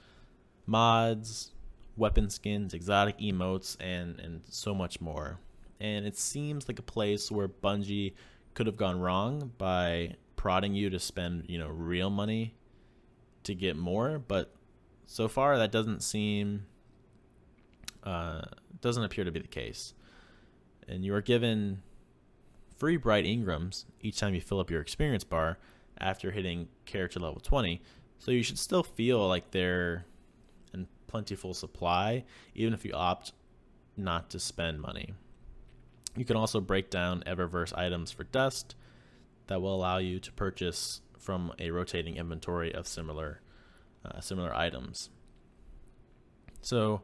mods, 0.66 1.52
weapon 1.96 2.30
skins, 2.30 2.74
exotic 2.74 3.18
emotes, 3.18 3.76
and 3.80 4.18
and 4.18 4.42
so 4.48 4.74
much 4.74 5.00
more. 5.00 5.38
And 5.80 6.06
it 6.06 6.18
seems 6.18 6.66
like 6.66 6.78
a 6.80 6.82
place 6.82 7.30
where 7.30 7.48
Bungie 7.48 8.14
could 8.54 8.66
have 8.66 8.76
gone 8.76 8.98
wrong 8.98 9.52
by 9.58 10.16
prodding 10.34 10.74
you 10.74 10.90
to 10.90 10.98
spend, 10.98 11.44
you 11.48 11.58
know, 11.58 11.68
real 11.68 12.10
money 12.10 12.54
to 13.44 13.54
get 13.54 13.76
more, 13.76 14.18
but 14.18 14.52
so 15.06 15.28
far 15.28 15.56
that 15.58 15.70
doesn't 15.70 16.02
seem 16.02 16.66
uh, 18.02 18.42
doesn't 18.80 19.04
appear 19.04 19.24
to 19.24 19.30
be 19.30 19.40
the 19.40 19.48
case. 19.48 19.94
And 20.88 21.04
you 21.04 21.14
are 21.14 21.20
given 21.20 21.82
free 22.76 22.96
bright 22.96 23.24
Engrams 23.24 23.84
each 24.00 24.18
time 24.18 24.34
you 24.34 24.40
fill 24.40 24.60
up 24.60 24.70
your 24.70 24.80
experience 24.80 25.24
bar 25.24 25.58
after 26.00 26.30
hitting 26.30 26.68
character 26.84 27.20
level 27.20 27.40
20. 27.40 27.82
So 28.18 28.30
you 28.30 28.42
should 28.42 28.58
still 28.58 28.82
feel 28.82 29.26
like 29.26 29.50
they're 29.50 30.04
in 30.74 30.86
plentiful 31.06 31.54
supply, 31.54 32.24
even 32.54 32.74
if 32.74 32.84
you 32.84 32.92
opt 32.92 33.32
not 33.96 34.30
to 34.30 34.40
spend 34.40 34.80
money. 34.80 35.14
You 36.16 36.24
can 36.24 36.36
also 36.36 36.60
break 36.60 36.90
down 36.90 37.22
Eververse 37.26 37.76
items 37.76 38.10
for 38.10 38.24
dust, 38.24 38.74
that 39.48 39.60
will 39.60 39.74
allow 39.74 39.98
you 39.98 40.20
to 40.20 40.32
purchase 40.32 41.00
from 41.18 41.52
a 41.58 41.70
rotating 41.70 42.16
inventory 42.16 42.72
of 42.72 42.86
similar 42.86 43.40
uh, 44.04 44.20
similar 44.20 44.54
items. 44.54 45.10
So 46.60 47.02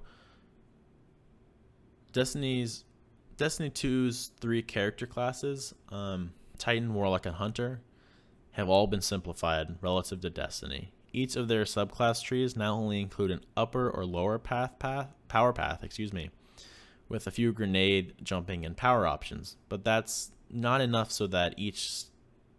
Destiny's 2.12 2.84
Destiny 3.36 3.70
2's 3.70 4.30
three 4.40 4.62
character 4.62 5.06
classes, 5.06 5.74
um, 5.90 6.32
Titan, 6.56 6.94
Warlock, 6.94 7.26
and 7.26 7.34
Hunter, 7.34 7.80
have 8.54 8.68
all 8.68 8.86
been 8.86 9.00
simplified 9.00 9.76
relative 9.80 10.20
to 10.20 10.30
Destiny. 10.30 10.92
Each 11.12 11.36
of 11.36 11.48
their 11.48 11.64
subclass 11.64 12.22
trees 12.22 12.56
now 12.56 12.74
only 12.74 13.00
include 13.00 13.30
an 13.30 13.44
upper 13.56 13.88
or 13.88 14.04
lower 14.04 14.38
path 14.38 14.78
path 14.78 15.08
power 15.28 15.52
path, 15.52 15.82
excuse 15.82 16.12
me, 16.12 16.30
with 17.08 17.26
a 17.26 17.30
few 17.30 17.52
grenade, 17.52 18.14
jumping, 18.22 18.64
and 18.64 18.76
power 18.76 19.06
options. 19.06 19.56
But 19.68 19.84
that's 19.84 20.30
not 20.50 20.80
enough 20.80 21.10
so 21.10 21.26
that 21.28 21.54
each 21.56 22.04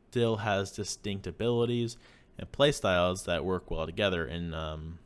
still 0.10 0.38
has 0.38 0.72
distinct 0.72 1.28
abilities 1.28 1.98
and 2.38 2.52
playstyles 2.52 3.26
that 3.26 3.46
work 3.46 3.72
well 3.72 3.86
together 3.86 4.26
in 4.26 4.54
um, 4.54 5.00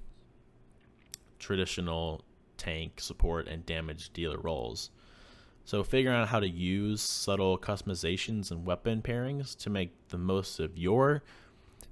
traditional 1.37 2.23
tank 2.57 2.99
support 2.99 3.47
and 3.47 3.65
damage 3.65 4.11
dealer 4.13 4.39
roles. 4.39 4.89
So 5.69 5.83
figuring 5.83 6.17
out 6.17 6.29
how 6.29 6.39
to 6.39 6.49
use 6.49 6.99
subtle 6.99 7.55
customizations 7.55 8.49
and 8.49 8.65
weapon 8.65 9.03
pairings 9.03 9.55
to 9.57 9.69
make 9.69 9.91
the 10.07 10.17
most 10.17 10.59
of 10.59 10.79
your 10.79 11.21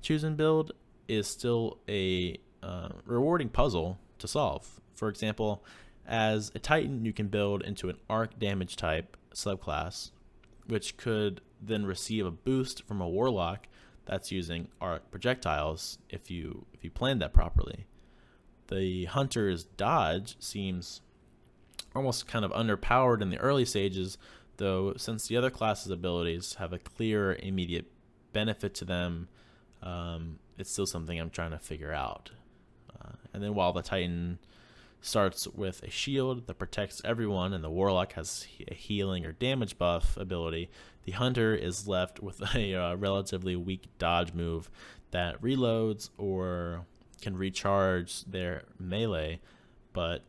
chosen 0.02 0.36
build 0.36 0.72
is 1.08 1.28
still 1.28 1.78
a 1.88 2.40
uh, 2.64 2.90
rewarding 3.06 3.50
puzzle 3.50 4.00
to 4.18 4.28
solve. 4.28 4.82
For 4.96 5.10
example, 5.10 5.64
as 6.08 6.52
a 6.56 6.60
Titan, 6.60 7.06
you 7.06 7.14
can 7.14 7.28
build 7.28 7.62
into 7.62 7.88
an 7.88 7.98
arc 8.10 8.40
damage 8.40 8.78
type 8.78 9.16
subclass, 9.36 10.10
which 10.66 10.98
could 10.98 11.42
then 11.62 11.86
receive 11.86 12.26
a 12.26 12.32
boost 12.32 12.82
from 12.88 13.00
a 13.00 13.08
warlock 13.08 13.68
that's 14.08 14.32
using 14.32 14.70
arc 14.82 15.12
projectiles 15.12 16.00
if 16.10 16.32
you 16.32 16.66
if 16.74 16.84
you 16.84 16.90
plan 16.90 17.20
that 17.20 17.32
properly. 17.32 17.86
the 18.70 19.06
hunter's 19.06 19.66
dodge 19.66 20.36
seems 20.40 21.02
almost 21.98 22.28
kind 22.28 22.46
of 22.46 22.52
underpowered 22.52 23.22
in 23.22 23.30
the 23.30 23.38
early 23.38 23.66
stages, 23.66 24.18
though 24.58 24.94
since 24.96 25.28
the 25.28 25.38
other 25.38 25.50
classes' 25.50 25.92
abilities 25.92 26.56
have 26.56 26.74
a 26.74 26.80
clear 26.80 27.34
immediate 27.42 27.92
benefit 28.34 28.74
to 28.76 28.86
them, 28.86 29.28
um, 29.82 30.40
it's 30.58 30.72
still 30.72 30.86
something 30.86 31.20
I'm 31.20 31.30
trying 31.30 31.52
to 31.52 31.60
figure 31.60 31.94
out. 31.94 32.32
Uh, 32.94 33.14
and 33.34 33.44
then 33.44 33.54
while 33.54 33.74
the 33.74 33.82
Titan 33.82 34.40
starts 35.02 35.48
with 35.48 35.84
a 35.84 35.90
shield 35.90 36.48
that 36.48 36.58
protects 36.58 37.02
everyone, 37.06 37.54
and 37.54 37.64
the 37.64 37.70
Warlock 37.70 38.14
has 38.14 38.48
a 38.68 38.74
healing 38.74 39.26
or 39.26 39.32
damage 39.32 39.78
buff 39.78 40.18
ability, 40.18 40.70
the 41.06 41.14
Hunter 41.14 41.54
is 41.56 41.88
left 41.88 42.22
with 42.22 42.42
a 42.56 42.76
uh, 42.76 42.96
relatively 42.96 43.56
weak 43.56 43.88
dodge 43.98 44.34
move 44.34 44.70
that 45.12 45.42
reloads 45.42 46.10
or 46.18 46.86
can 47.22 47.38
recharge 47.38 48.26
their 48.26 48.64
melee, 48.80 49.40
but 49.94 50.24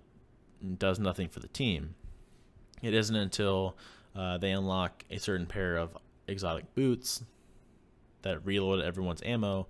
does 0.78 0.98
nothing 0.98 1.28
for 1.28 1.40
the 1.40 1.48
team. 1.48 1.94
It 2.82 2.94
isn't 2.94 3.14
until 3.14 3.76
uh, 4.14 4.38
they 4.38 4.50
unlock 4.50 5.04
a 5.10 5.18
certain 5.18 5.46
pair 5.46 5.76
of 5.76 5.96
exotic 6.26 6.74
boots 6.74 7.22
that 8.22 8.44
reload 8.44 8.84
everyone's 8.84 9.22
ammo, 9.24 9.66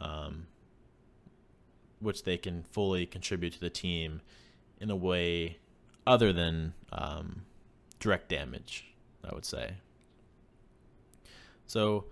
um, 0.00 0.46
which 2.00 2.24
they 2.24 2.36
can 2.36 2.64
fully 2.70 3.06
contribute 3.06 3.52
to 3.52 3.60
the 3.60 3.70
team 3.70 4.20
in 4.80 4.90
a 4.90 4.96
way 4.96 5.58
other 6.06 6.32
than 6.32 6.74
um, 6.92 7.42
direct 8.00 8.28
damage, 8.28 8.92
I 9.24 9.34
would 9.34 9.44
say. 9.44 9.74
So 11.66 12.06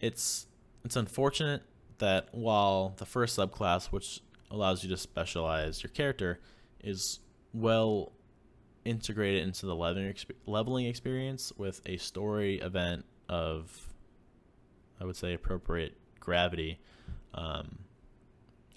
it's 0.00 0.46
it's 0.84 0.96
unfortunate 0.96 1.62
that 1.98 2.28
while 2.32 2.94
the 2.96 3.06
first 3.06 3.38
subclass, 3.38 3.86
which 3.86 4.20
allows 4.50 4.82
you 4.82 4.90
to 4.90 4.96
specialize 4.96 5.82
your 5.82 5.90
character, 5.90 6.40
is 6.82 7.20
well 7.52 8.12
integrated 8.84 9.42
into 9.42 9.66
the 9.66 9.74
leveling, 9.74 10.14
leveling 10.46 10.86
experience 10.86 11.52
with 11.56 11.80
a 11.86 11.96
story 11.96 12.58
event 12.60 13.04
of, 13.28 13.88
I 15.00 15.04
would 15.04 15.16
say, 15.16 15.34
appropriate 15.34 15.96
gravity. 16.20 16.80
Um, 17.34 17.78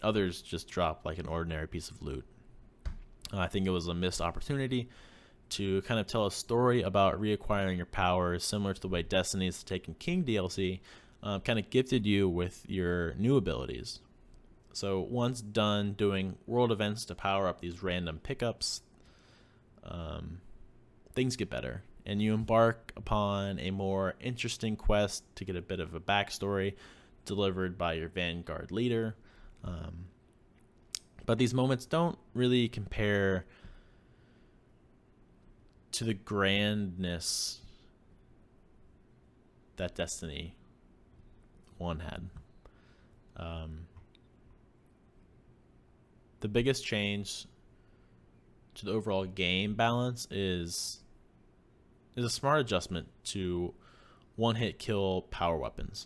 others 0.03 0.41
just 0.41 0.67
drop 0.67 1.05
like 1.05 1.17
an 1.17 1.27
ordinary 1.27 1.67
piece 1.67 1.89
of 1.89 2.01
loot. 2.01 2.25
Uh, 3.33 3.39
I 3.39 3.47
think 3.47 3.65
it 3.65 3.71
was 3.71 3.88
a 3.88 3.93
missed 3.93 4.21
opportunity 4.21 4.89
to 5.49 5.81
kind 5.83 5.99
of 5.99 6.07
tell 6.07 6.25
a 6.25 6.31
story 6.31 6.81
about 6.81 7.19
reacquiring 7.19 7.77
your 7.77 7.85
powers, 7.85 8.43
similar 8.43 8.73
to 8.73 8.81
the 8.81 8.88
way 8.88 9.03
Destiny's 9.03 9.63
Taken 9.63 9.93
King 9.95 10.23
DLC 10.23 10.79
um, 11.23 11.41
kind 11.41 11.59
of 11.59 11.69
gifted 11.69 12.05
you 12.05 12.29
with 12.29 12.65
your 12.67 13.13
new 13.15 13.35
abilities. 13.35 13.99
So 14.75 14.99
once 14.99 15.39
done 15.39 15.93
doing 15.93 16.35
world 16.45 16.69
events 16.69 17.05
to 17.05 17.15
power 17.15 17.47
up 17.47 17.61
these 17.61 17.81
random 17.81 18.19
pickups, 18.21 18.81
um, 19.85 20.41
things 21.13 21.38
get 21.38 21.49
better, 21.49 21.83
and 22.05 22.21
you 22.21 22.33
embark 22.33 22.91
upon 22.97 23.57
a 23.59 23.71
more 23.71 24.15
interesting 24.19 24.75
quest 24.75 25.23
to 25.38 25.45
get 25.45 25.55
a 25.55 25.61
bit 25.61 25.79
of 25.79 25.93
a 25.93 26.01
backstory 26.01 26.73
delivered 27.23 27.77
by 27.77 27.93
your 27.93 28.09
vanguard 28.09 28.69
leader. 28.69 29.15
Um, 29.63 30.07
but 31.25 31.38
these 31.38 31.53
moments 31.53 31.85
don't 31.85 32.17
really 32.33 32.67
compare 32.67 33.45
to 35.93 36.03
the 36.03 36.13
grandness 36.13 37.61
that 39.77 39.95
Destiny 39.95 40.57
1 41.77 42.01
had. 42.01 42.29
Um, 43.38 43.88
the 46.45 46.49
biggest 46.49 46.86
change 46.86 47.47
to 48.75 48.86
the 48.86 48.91
overall 48.91 49.25
game 49.25 49.73
balance 49.73 50.27
is 50.29 50.99
is 52.15 52.23
a 52.23 52.29
smart 52.29 52.60
adjustment 52.60 53.08
to 53.23 53.73
one 54.36 54.53
hit 54.53 54.77
kill 54.77 55.23
power 55.31 55.58
weapons. 55.58 56.05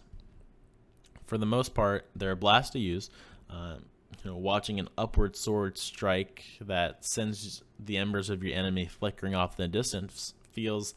For 1.26 1.38
the 1.38 1.46
most 1.46 1.74
part, 1.74 2.08
they're 2.16 2.32
a 2.32 2.38
blast 2.38 2.72
to 2.72 2.80
use. 2.80 3.10
Um, 3.50 3.84
you 4.24 4.32
know, 4.32 4.38
watching 4.38 4.80
an 4.80 4.88
upward 4.98 5.36
sword 5.36 5.78
strike 5.78 6.46
that 6.62 7.04
sends 7.04 7.62
the 7.78 7.98
embers 7.98 8.30
of 8.30 8.42
your 8.42 8.58
enemy 8.58 8.86
flickering 8.86 9.36
off 9.36 9.60
in 9.60 9.64
the 9.64 9.68
distance 9.68 10.36
feels 10.54 10.96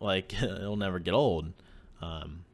like 0.00 0.32
it'll 0.42 0.76
never 0.76 1.00
get 1.00 1.12
old. 1.12 1.52
Um, 2.00 2.46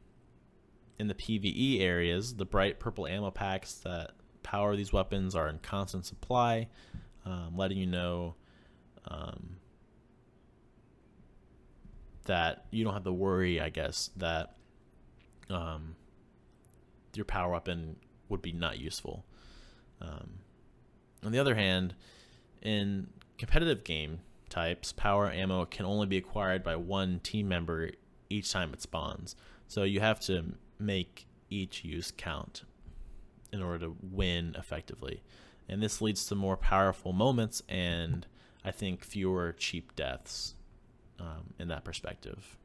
in 0.99 1.07
the 1.07 1.15
PvE 1.15 1.79
areas, 1.79 2.35
the 2.35 2.45
bright 2.45 2.81
purple 2.81 3.07
ammo 3.07 3.31
packs 3.31 3.75
that 3.75 4.11
power 4.43 4.71
of 4.71 4.77
these 4.77 4.93
weapons 4.93 5.35
are 5.35 5.47
in 5.47 5.59
constant 5.59 6.05
supply, 6.05 6.67
um, 7.25 7.53
letting 7.55 7.77
you 7.77 7.85
know 7.85 8.35
um, 9.05 9.57
that 12.25 12.65
you 12.71 12.83
don't 12.83 12.93
have 12.93 13.03
to 13.03 13.13
worry, 13.13 13.59
I 13.59 13.69
guess, 13.69 14.09
that 14.17 14.55
um, 15.49 15.95
your 17.15 17.25
power 17.25 17.51
weapon 17.51 17.97
would 18.29 18.41
be 18.41 18.51
not 18.51 18.79
useful. 18.79 19.25
Um, 20.01 20.29
on 21.23 21.31
the 21.31 21.39
other 21.39 21.55
hand, 21.55 21.95
in 22.61 23.07
competitive 23.37 23.83
game 23.83 24.19
types, 24.49 24.91
power 24.91 25.31
ammo 25.31 25.65
can 25.65 25.85
only 25.85 26.07
be 26.07 26.17
acquired 26.17 26.63
by 26.63 26.75
one 26.75 27.19
team 27.19 27.47
member 27.47 27.91
each 28.29 28.51
time 28.51 28.73
it 28.73 28.81
spawns. 28.81 29.35
So 29.67 29.83
you 29.83 29.99
have 29.99 30.19
to 30.21 30.53
make 30.79 31.27
each 31.49 31.83
use 31.83 32.11
count 32.15 32.63
in 33.51 33.61
order 33.61 33.85
to 33.85 33.95
win 34.01 34.55
effectively. 34.57 35.21
And 35.67 35.81
this 35.81 36.01
leads 36.01 36.25
to 36.27 36.35
more 36.35 36.57
powerful 36.57 37.13
moments 37.13 37.61
and 37.69 38.25
I 38.63 38.71
think 38.71 39.03
fewer 39.03 39.53
cheap 39.53 39.95
deaths 39.95 40.55
um, 41.19 41.53
in 41.59 41.67
that 41.69 41.83
perspective. 41.83 42.57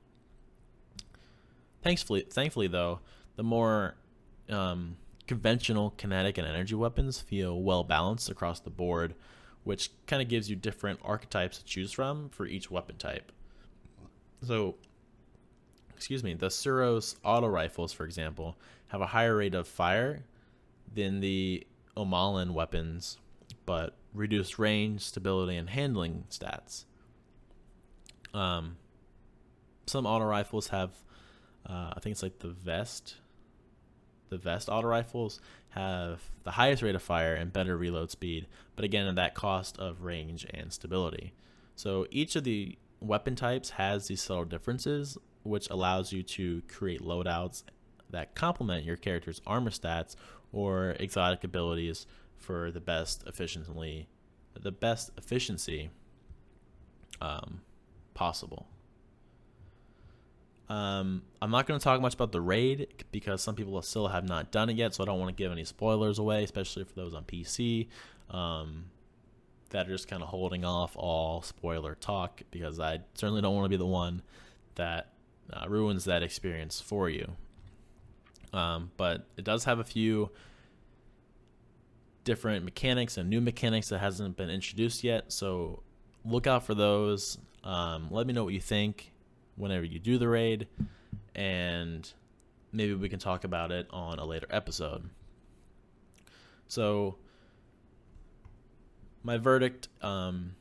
Thankfully, 1.83 2.27
thankfully 2.29 2.67
though, 2.67 3.01
the 3.37 3.43
more 3.43 3.97
um, 4.49 4.97
conventional 5.27 5.91
kinetic 5.91 6.39
and 6.39 6.47
energy 6.47 6.75
weapons 6.75 7.21
feel 7.21 7.61
well 7.61 7.85
balanced 7.85 8.29
across 8.29 8.61
the 8.61 8.71
board, 8.71 9.15
which 9.65 9.91
kind 10.07 10.23
of 10.23 10.29
gives 10.29 10.49
you 10.49 10.57
different 10.57 11.01
archetypes 11.05 11.59
to 11.59 11.65
choose 11.65 11.93
from 11.93 12.29
for 12.31 12.47
each 12.47 12.71
weapon 12.71 12.97
type. 12.97 13.33
So, 14.43 14.77
excuse 15.95 16.23
me, 16.23 16.35
the 16.35 16.49
Suros 16.49 17.17
auto 17.25 17.47
rifles, 17.47 17.93
for 17.93 18.05
example, 18.05 18.57
have 18.89 19.01
a 19.01 19.07
higher 19.07 19.37
rate 19.37 19.55
of 19.55 19.67
fire 19.67 20.25
than 20.97 21.21
the 21.21 21.67
Omolon 21.97 22.51
weapons, 22.51 23.19
but 23.65 23.97
reduced 24.13 24.59
range, 24.59 25.03
stability, 25.03 25.57
and 25.57 25.71
handling 25.71 26.25
stats. 26.31 26.85
Um, 28.35 28.77
some 29.87 30.07
auto 30.07 30.25
rifles 30.25 30.69
have, 30.69 30.91
uh, 31.69 31.93
I 31.95 32.01
think 32.01 32.13
it's 32.13 32.23
like 32.23 32.41
the 32.41 32.49
Veist 32.49 33.15
the 34.29 34.39
Veist 34.39 34.69
auto 34.69 34.89
rifles 34.89 35.41
have 35.71 36.31
the 36.45 36.53
highest 36.53 36.83
rate 36.83 36.95
of 36.95 37.03
fire 37.03 37.35
and 37.35 37.53
better 37.53 37.77
reload 37.77 38.11
speed, 38.11 38.47
but 38.75 38.85
again 38.85 39.07
at 39.07 39.15
that 39.17 39.35
cost 39.35 39.79
of 39.79 40.03
range 40.03 40.47
and 40.53 40.73
stability. 40.73 41.33
So 41.75 42.07
each 42.11 42.37
of 42.37 42.45
the 42.45 42.79
weapon 43.01 43.37
types 43.37 43.71
has 43.71 44.09
these 44.09 44.23
subtle 44.23 44.45
differences, 44.45 45.19
which 45.43 45.69
allows 45.71 46.13
you 46.13 46.23
to 46.23 46.63
create 46.69 47.03
loadouts 47.03 47.63
that 48.11 48.35
complement 48.35 48.85
your 48.85 48.97
character's 48.97 49.41
armor 49.47 49.71
stats 49.71 50.17
or 50.57 50.97
exotic 50.99 51.45
abilities 51.45 52.07
for 52.37 52.71
the 52.71 52.81
best 52.81 53.23
efficiently 53.27 54.09
the 54.63 54.73
best 54.73 55.11
efficiency 55.17 55.91
um, 57.21 57.61
possible. 58.15 58.67
Um, 60.69 61.23
I'm 61.41 61.51
not 61.51 61.67
going 61.67 61.79
to 61.79 61.85
talk 61.85 62.01
much 62.01 62.15
about 62.15 62.33
the 62.33 62.41
raid 62.41 63.05
because 63.13 63.43
some 63.43 63.55
people 63.55 63.81
still 63.83 64.09
have 64.09 64.27
not 64.27 64.51
done 64.51 64.69
it 64.69 64.77
yet, 64.77 64.95
so 64.95 65.05
I 65.05 65.07
don't 65.07 65.21
want 65.21 65.37
to 65.37 65.41
give 65.41 65.53
any 65.53 65.65
spoilers 65.65 66.19
away, 66.19 66.43
especially 66.43 66.85
for 66.85 66.95
those 66.95 67.15
on 67.15 67.25
PC 67.25 67.87
um, 68.31 68.87
that 69.71 69.87
are 69.87 69.93
just 69.93 70.09
kind 70.09 70.23
of 70.23 70.29
holding 70.29 70.65
off 70.65 70.97
all 70.97 71.43
spoiler 71.43 71.95
talk 71.95 72.43
because 72.51 72.81
I 72.81 73.01
certainly 73.15 73.43
don't 73.43 73.55
want 73.55 73.67
to 73.67 73.69
be 73.69 73.77
the 73.77 73.87
one 73.87 74.23
that 74.75 75.13
uh, 75.53 75.69
ruins 75.69 76.05
that 76.07 76.23
experience 76.23 76.81
for 76.81 77.09
you. 77.09 77.33
Um, 78.57 78.91
but 78.97 79.27
it 79.37 79.45
does 79.45 79.65
have 79.65 79.81
a 79.81 79.85
few 79.85 80.31
different 82.25 82.65
mechanics 82.65 83.19
and 83.19 83.29
new 83.29 83.43
mechanics 83.43 83.91
that 83.91 83.99
hasn't 83.99 84.37
been 84.39 84.49
introduced 84.49 85.05
yet, 85.05 85.31
so 85.31 85.83
look 86.25 86.47
out 86.47 86.65
for 86.65 86.75
those. 86.75 87.37
Um, 87.63 88.09
let 88.11 88.27
me 88.27 88.33
know 88.33 88.45
what 88.45 88.55
you 88.55 88.61
think 88.61 89.13
whenever 89.57 89.85
you 89.85 89.99
do 89.99 90.17
the 90.17 90.27
raid, 90.27 90.69
and 91.35 92.11
maybe 92.73 92.95
we 92.95 93.11
can 93.11 93.19
talk 93.19 93.45
about 93.45 93.71
it 93.73 93.89
on 93.91 94.19
a 94.19 94.25
later 94.25 94.47
episode. 94.49 95.11
So, 96.67 97.17
my 99.23 99.37
verdict 99.37 99.89
um, 100.01 100.55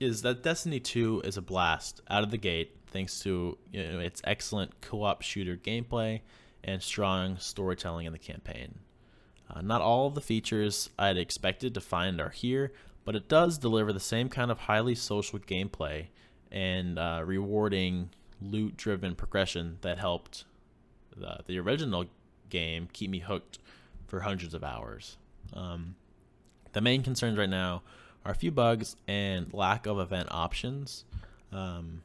is 0.00 0.22
that 0.22 0.42
Destiny 0.42 0.80
2 0.80 1.22
is 1.26 1.36
a 1.36 1.42
blast 1.42 2.00
out 2.08 2.22
of 2.22 2.30
the 2.30 2.38
gate 2.38 2.74
thanks 2.94 3.18
to 3.18 3.58
you 3.72 3.82
know, 3.82 3.98
its 3.98 4.22
excellent 4.24 4.80
co 4.80 5.02
op 5.02 5.20
shooter 5.20 5.56
gameplay 5.56 6.20
and 6.62 6.80
strong 6.80 7.36
storytelling 7.38 8.06
in 8.06 8.12
the 8.12 8.18
campaign. 8.18 8.78
Uh, 9.50 9.60
not 9.60 9.82
all 9.82 10.06
of 10.06 10.14
the 10.14 10.20
features 10.20 10.88
I'd 10.98 11.18
expected 11.18 11.74
to 11.74 11.80
find 11.80 12.20
are 12.20 12.30
here, 12.30 12.72
but 13.04 13.16
it 13.16 13.28
does 13.28 13.58
deliver 13.58 13.92
the 13.92 14.00
same 14.00 14.28
kind 14.28 14.50
of 14.50 14.60
highly 14.60 14.94
social 14.94 15.40
gameplay 15.40 16.06
and 16.52 16.98
uh, 16.98 17.22
rewarding 17.26 18.10
loot 18.40 18.76
driven 18.76 19.16
progression 19.16 19.78
that 19.80 19.98
helped 19.98 20.44
the, 21.16 21.40
the 21.46 21.58
original 21.58 22.06
game 22.48 22.88
keep 22.92 23.10
me 23.10 23.18
hooked 23.18 23.58
for 24.06 24.20
hundreds 24.20 24.54
of 24.54 24.62
hours. 24.62 25.16
Um, 25.52 25.96
the 26.72 26.80
main 26.80 27.02
concerns 27.02 27.36
right 27.38 27.50
now 27.50 27.82
are 28.24 28.30
a 28.30 28.36
few 28.36 28.52
bugs 28.52 28.94
and 29.08 29.52
lack 29.52 29.86
of 29.86 29.98
event 29.98 30.28
options. 30.30 31.04
Um, 31.52 32.02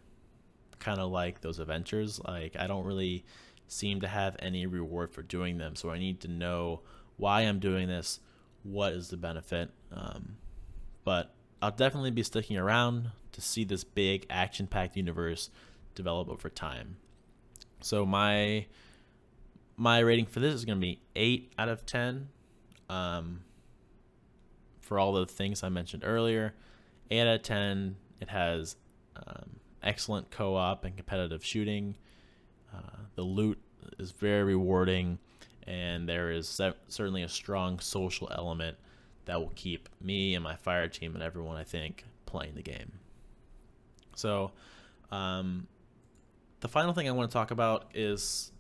kind 0.80 1.00
of 1.00 1.12
like 1.12 1.42
those 1.42 1.60
adventures. 1.60 2.20
Like, 2.26 2.56
I 2.56 2.68
don't 2.68 2.86
really 2.86 3.26
seem 3.68 4.02
to 4.02 4.08
have 4.08 4.36
any 4.40 4.66
reward 4.66 5.12
for 5.12 5.22
doing 5.22 5.58
them, 5.58 5.76
so 5.76 5.90
I 5.90 6.00
need 6.00 6.22
to 6.22 6.28
know 6.28 6.82
why 7.18 7.42
I'm 7.42 7.60
doing 7.60 7.88
this, 7.88 8.20
what 8.64 8.94
is 8.94 9.10
the 9.10 9.18
benefit. 9.18 9.70
Um, 9.92 10.38
but 11.04 11.34
I'll 11.62 11.72
definitely 11.72 12.12
be 12.12 12.24
sticking 12.24 12.58
around 12.58 13.12
to 13.34 13.42
see 13.42 13.64
this 13.64 13.84
big 13.84 14.26
action 14.30 14.68
packed 14.68 14.96
universe 14.96 15.50
develop 15.96 16.30
over 16.30 16.50
time. 16.50 16.98
So 17.82 18.06
my 18.06 18.66
my 19.78 20.00
rating 20.00 20.26
for 20.26 20.42
this 20.42 20.54
is 20.54 20.66
going 20.66 20.78
to 20.78 20.82
be 20.82 21.00
8 21.16 21.54
out 21.58 21.70
of 21.70 21.86
10 21.86 22.28
um, 22.90 23.42
for 24.82 25.00
all 25.00 25.14
the 25.14 25.26
things 25.26 25.64
I 25.64 25.70
mentioned 25.70 26.04
earlier. 26.06 26.54
8 27.10 27.22
out 27.22 27.28
of 27.28 27.44
10. 27.44 27.96
It 28.20 28.28
has 28.28 28.76
um, 29.16 29.59
excellent 29.84 30.32
co 30.32 30.56
op 30.56 30.86
and 30.86 30.96
competitive 30.96 31.44
shooting. 31.44 31.96
Uh, 32.74 32.98
the 33.16 33.24
loot 33.24 33.60
is 33.98 34.12
very 34.12 34.44
rewarding, 34.44 35.20
and 35.66 36.08
there 36.08 36.32
is 36.32 36.62
certainly 36.88 37.24
a 37.24 37.30
strong 37.30 37.80
social 37.80 38.32
element 38.36 38.78
that 39.26 39.40
will 39.40 39.52
keep 39.56 39.90
me 40.02 40.36
and 40.36 40.44
my 40.44 40.56
fire 40.56 40.88
team 40.88 41.14
and 41.14 41.24
everyone, 41.24 41.58
I 41.58 41.64
think, 41.64 42.06
playing 42.26 42.56
the 42.56 42.62
game. 42.62 42.94
So, 44.16 44.52
um, 45.12 45.68
the 46.62 46.68
final 46.68 46.94
thing 46.94 47.08
I 47.08 47.12
want 47.12 47.30
to 47.30 47.34
talk 47.34 47.52
about 47.52 47.86
is 47.94 48.52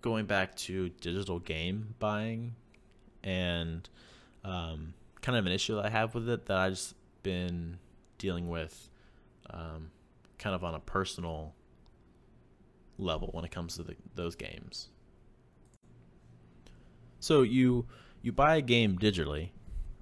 going 0.00 0.26
back 0.26 0.54
to 0.54 0.90
digital 1.00 1.38
game 1.38 1.94
buying 1.98 2.54
and 3.22 3.88
um, 4.44 4.94
kind 5.22 5.38
of 5.38 5.46
an 5.46 5.52
issue 5.52 5.76
that 5.76 5.86
I 5.86 5.90
have 5.90 6.14
with 6.14 6.28
it 6.28 6.46
that 6.46 6.56
I've 6.56 6.72
just 6.72 6.94
been 7.22 7.78
dealing 8.18 8.48
with 8.48 8.90
um, 9.50 9.90
kind 10.38 10.54
of 10.54 10.64
on 10.64 10.74
a 10.74 10.80
personal 10.80 11.54
level 12.98 13.28
when 13.32 13.44
it 13.44 13.50
comes 13.50 13.76
to 13.76 13.82
the, 13.82 13.96
those 14.14 14.34
games. 14.34 14.88
So 17.20 17.42
you 17.42 17.86
you 18.22 18.32
buy 18.32 18.56
a 18.56 18.60
game 18.60 18.98
digitally. 18.98 19.50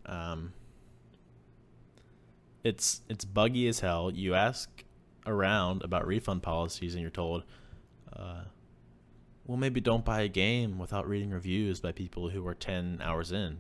Um, 0.07 0.53
it's 2.65 3.03
it's 3.09 3.25
buggy 3.25 3.69
as 3.69 3.81
hell. 3.81 4.11
You 4.13 4.35
ask 4.35 4.69
around 5.27 5.83
about 5.83 6.07
refund 6.07 6.43
policies, 6.43 6.95
and 6.95 7.03
you're 7.03 7.11
told, 7.11 7.45
uh, 8.13 8.43
well, 9.47 9.57
maybe 9.57 9.81
don't 9.81 10.05
buy 10.05 10.23
a 10.23 10.29
game 10.29 10.79
without 10.79 11.09
reading 11.09 11.31
reviews 11.31 11.81
by 11.81 11.93
people 11.93 12.31
who 12.31 12.47
are 12.47 12.55
ten 12.55 13.01
hours 13.03 13.33
in. 13.33 13.59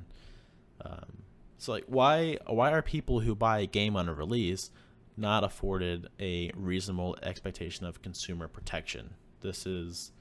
Um, 0.85 1.23
so 1.59 1.73
like, 1.73 1.85
why 1.87 2.38
why 2.47 2.73
are 2.73 2.83
people 2.83 3.21
who 3.21 3.35
buy 3.35 3.61
a 3.61 3.66
game 3.66 3.97
on 3.97 4.09
a 4.09 4.14
release 4.14 4.71
not 5.16 5.44
afforded 5.44 6.09
a 6.20 6.51
reasonable 6.55 7.16
expectation 7.22 7.87
of 7.87 8.03
consumer 8.03 8.48
protection? 8.48 9.14
This 9.40 9.66
is 9.66 10.12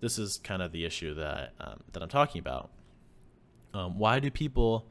this 0.00 0.18
is 0.18 0.38
kind 0.42 0.62
of 0.62 0.72
the 0.72 0.84
issue 0.84 1.14
that 1.14 1.52
um, 1.60 1.80
that 1.92 2.02
I'm 2.02 2.08
talking 2.08 2.38
about. 2.38 2.70
Um, 3.74 3.98
why 3.98 4.20
do 4.20 4.30
people 4.30 4.88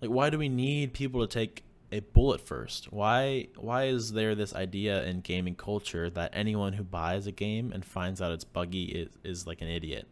like? 0.00 0.10
Why 0.10 0.30
do 0.30 0.38
we 0.38 0.48
need 0.48 0.92
people 0.92 1.26
to 1.26 1.26
take 1.26 1.64
a 1.90 2.00
bullet 2.00 2.40
first? 2.40 2.92
Why 2.92 3.48
why 3.56 3.84
is 3.84 4.12
there 4.12 4.34
this 4.34 4.54
idea 4.54 5.04
in 5.04 5.20
gaming 5.20 5.54
culture 5.54 6.10
that 6.10 6.30
anyone 6.34 6.74
who 6.74 6.84
buys 6.84 7.26
a 7.26 7.32
game 7.32 7.72
and 7.72 7.84
finds 7.84 8.20
out 8.20 8.32
it's 8.32 8.44
buggy 8.44 8.84
is, 8.84 9.08
is 9.24 9.46
like 9.46 9.62
an 9.62 9.68
idiot, 9.68 10.06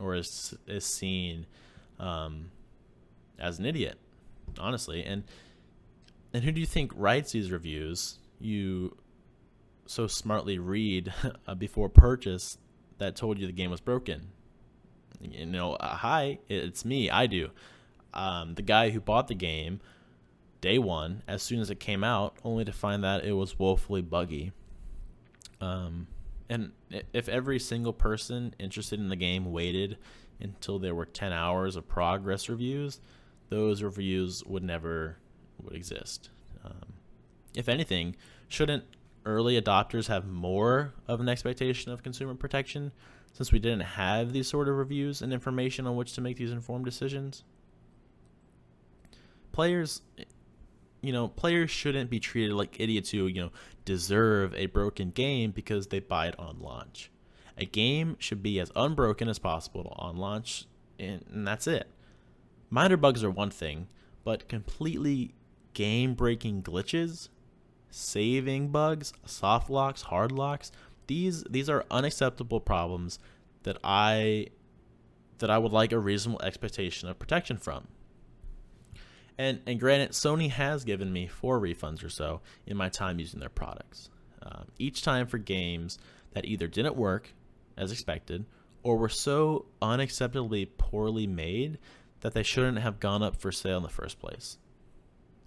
or 0.00 0.14
is 0.14 0.54
is 0.66 0.84
seen 0.84 1.46
um, 1.98 2.50
as 3.38 3.58
an 3.58 3.66
idiot? 3.66 3.98
Honestly, 4.58 5.04
and 5.04 5.24
and 6.32 6.44
who 6.44 6.52
do 6.52 6.60
you 6.60 6.66
think 6.66 6.92
writes 6.94 7.32
these 7.32 7.50
reviews? 7.50 8.18
You 8.40 8.96
so 9.86 10.06
smartly 10.06 10.58
read 10.58 11.12
before 11.58 11.88
purchase 11.88 12.58
that 12.98 13.16
told 13.16 13.38
you 13.38 13.46
the 13.46 13.52
game 13.52 13.70
was 13.70 13.80
broken 13.80 14.28
you 15.20 15.46
know, 15.46 15.74
uh, 15.74 15.96
hi, 15.96 16.38
it's 16.48 16.84
me. 16.84 17.10
I 17.10 17.26
do. 17.26 17.50
Um, 18.14 18.54
the 18.54 18.62
guy 18.62 18.90
who 18.90 19.00
bought 19.00 19.28
the 19.28 19.34
game 19.34 19.80
day 20.60 20.78
one, 20.78 21.22
as 21.28 21.42
soon 21.42 21.60
as 21.60 21.70
it 21.70 21.80
came 21.80 22.02
out, 22.02 22.36
only 22.44 22.64
to 22.64 22.72
find 22.72 23.04
that 23.04 23.24
it 23.24 23.32
was 23.32 23.58
woefully 23.58 24.02
buggy. 24.02 24.52
Um, 25.60 26.08
and 26.48 26.72
if 27.12 27.28
every 27.28 27.58
single 27.58 27.92
person 27.92 28.54
interested 28.58 28.98
in 28.98 29.08
the 29.08 29.16
game 29.16 29.52
waited 29.52 29.98
until 30.40 30.78
there 30.78 30.94
were 30.94 31.04
10 31.04 31.32
hours 31.32 31.76
of 31.76 31.88
progress 31.88 32.48
reviews, 32.48 33.00
those 33.50 33.82
reviews 33.82 34.44
would 34.44 34.62
never 34.62 35.18
would 35.62 35.74
exist. 35.74 36.30
Um, 36.64 36.94
if 37.54 37.68
anything, 37.68 38.16
shouldn't 38.48 38.84
early 39.24 39.60
adopters 39.60 40.06
have 40.06 40.26
more 40.26 40.94
of 41.06 41.20
an 41.20 41.28
expectation 41.28 41.92
of 41.92 42.02
consumer 42.02 42.34
protection 42.34 42.92
since 43.32 43.52
we 43.52 43.58
didn't 43.58 43.80
have 43.80 44.32
these 44.32 44.48
sort 44.48 44.68
of 44.68 44.76
reviews 44.76 45.22
and 45.22 45.32
information 45.32 45.86
on 45.86 45.96
which 45.96 46.14
to 46.14 46.20
make 46.20 46.36
these 46.36 46.50
informed 46.50 46.84
decisions. 46.84 47.44
Players, 49.52 50.02
you 51.02 51.12
know, 51.12 51.28
players 51.28 51.70
shouldn't 51.70 52.10
be 52.10 52.20
treated 52.20 52.54
like 52.54 52.80
idiots 52.80 53.10
who, 53.10 53.26
you 53.26 53.42
know, 53.42 53.52
deserve 53.84 54.54
a 54.54 54.66
broken 54.66 55.10
game 55.10 55.50
because 55.50 55.88
they 55.88 56.00
buy 56.00 56.28
it 56.28 56.38
on 56.38 56.60
launch. 56.60 57.10
A 57.56 57.64
game 57.64 58.16
should 58.18 58.42
be 58.42 58.60
as 58.60 58.70
unbroken 58.76 59.28
as 59.28 59.38
possible 59.38 59.94
on 59.98 60.16
launch, 60.16 60.66
and, 60.98 61.24
and 61.30 61.46
that's 61.46 61.66
it. 61.66 61.88
Minor 62.70 62.96
bugs 62.96 63.24
are 63.24 63.30
one 63.30 63.50
thing, 63.50 63.88
but 64.24 64.48
completely 64.48 65.34
game 65.74 66.14
breaking 66.14 66.62
glitches, 66.62 67.28
saving 67.90 68.68
bugs, 68.68 69.12
soft 69.24 69.70
locks, 69.70 70.02
hard 70.02 70.32
locks, 70.32 70.72
these 71.06 71.42
these 71.44 71.68
are 71.68 71.84
unacceptable 71.90 72.60
problems 72.60 73.18
that 73.64 73.78
I 73.82 74.48
that 75.38 75.50
I 75.50 75.58
would 75.58 75.72
like 75.72 75.92
a 75.92 75.98
reasonable 75.98 76.42
expectation 76.42 77.08
of 77.08 77.18
protection 77.18 77.56
from. 77.56 77.88
And 79.36 79.60
and 79.66 79.78
granted, 79.78 80.10
Sony 80.10 80.50
has 80.50 80.84
given 80.84 81.12
me 81.12 81.26
four 81.26 81.60
refunds 81.60 82.04
or 82.04 82.10
so 82.10 82.40
in 82.66 82.76
my 82.76 82.88
time 82.88 83.18
using 83.18 83.40
their 83.40 83.48
products. 83.48 84.10
Um, 84.42 84.66
each 84.78 85.02
time 85.02 85.26
for 85.26 85.38
games 85.38 85.98
that 86.32 86.44
either 86.44 86.68
didn't 86.68 86.96
work 86.96 87.34
as 87.76 87.92
expected 87.92 88.46
or 88.82 88.96
were 88.96 89.08
so 89.08 89.66
unacceptably 89.82 90.68
poorly 90.76 91.26
made 91.26 91.78
that 92.20 92.34
they 92.34 92.42
shouldn't 92.42 92.78
have 92.78 93.00
gone 93.00 93.22
up 93.22 93.36
for 93.36 93.52
sale 93.52 93.78
in 93.78 93.82
the 93.82 93.88
first 93.88 94.20
place. 94.20 94.58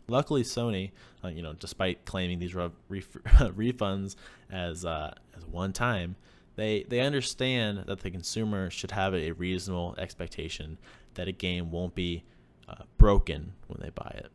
Luckily, 0.07 0.43
Sony, 0.43 0.91
uh, 1.23 1.29
you 1.29 1.41
know, 1.41 1.53
despite 1.53 2.05
claiming 2.05 2.39
these 2.39 2.55
re- 2.55 2.69
refunds 2.89 4.15
as 4.49 4.85
uh, 4.85 5.13
as 5.35 5.45
one 5.45 5.73
time, 5.73 6.15
they 6.55 6.85
they 6.87 6.99
understand 6.99 7.83
that 7.87 7.99
the 8.01 8.11
consumer 8.11 8.69
should 8.69 8.91
have 8.91 9.13
a 9.13 9.31
reasonable 9.31 9.95
expectation 9.97 10.77
that 11.13 11.27
a 11.27 11.31
game 11.31 11.71
won't 11.71 11.95
be 11.95 12.23
uh, 12.67 12.83
broken 12.97 13.53
when 13.67 13.79
they 13.81 13.89
buy 13.89 14.15
it. 14.15 14.31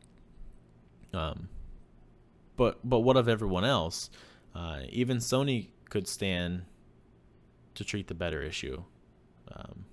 Um, 1.17 1.49
but 2.57 2.79
but 2.85 3.01
what 3.01 3.17
of 3.17 3.29
everyone 3.29 3.65
else? 3.65 4.11
Uh, 4.55 4.81
even 4.89 5.19
Sony 5.19 5.69
could 5.91 6.09
stand 6.09 6.63
to 7.75 7.85
treat 7.85 8.09
the 8.09 8.15
better 8.15 8.43
issue, 8.43 8.83
um, 9.55 9.85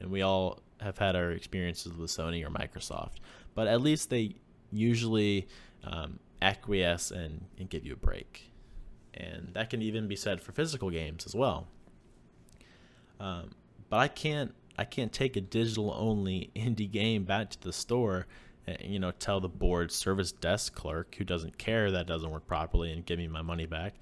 and 0.00 0.10
we 0.10 0.22
all 0.22 0.60
have 0.80 0.98
had 0.98 1.16
our 1.16 1.32
experiences 1.32 1.92
with 1.92 2.10
Sony 2.10 2.44
or 2.46 2.50
Microsoft. 2.50 3.16
But 3.54 3.66
at 3.66 3.80
least 3.80 4.10
they 4.10 4.36
usually 4.72 5.46
um, 5.84 6.18
acquiesce 6.40 7.10
and, 7.10 7.46
and 7.58 7.68
give 7.70 7.84
you 7.84 7.92
a 7.92 7.96
break. 7.96 8.50
And 9.14 9.50
that 9.52 9.70
can 9.70 9.82
even 9.82 10.08
be 10.08 10.16
said 10.16 10.40
for 10.40 10.52
physical 10.52 10.90
games 10.90 11.26
as 11.26 11.34
well. 11.34 11.68
Um, 13.20 13.50
but 13.88 13.98
I 13.98 14.08
can't 14.08 14.54
I 14.78 14.84
can't 14.84 15.12
take 15.12 15.36
a 15.36 15.40
digital 15.40 15.94
only 15.96 16.50
indie 16.56 16.90
game 16.90 17.24
back 17.24 17.50
to 17.50 17.60
the 17.60 17.72
store 17.72 18.26
and 18.66 18.78
you 18.82 18.98
know 18.98 19.12
tell 19.12 19.40
the 19.40 19.48
bored 19.48 19.92
service 19.92 20.32
desk 20.32 20.74
clerk 20.74 21.14
who 21.16 21.24
doesn't 21.24 21.58
care 21.58 21.90
that 21.90 22.06
doesn't 22.06 22.30
work 22.30 22.46
properly 22.46 22.90
and 22.92 23.04
give 23.04 23.18
me 23.18 23.28
my 23.28 23.42
money 23.42 23.66
back. 23.66 23.94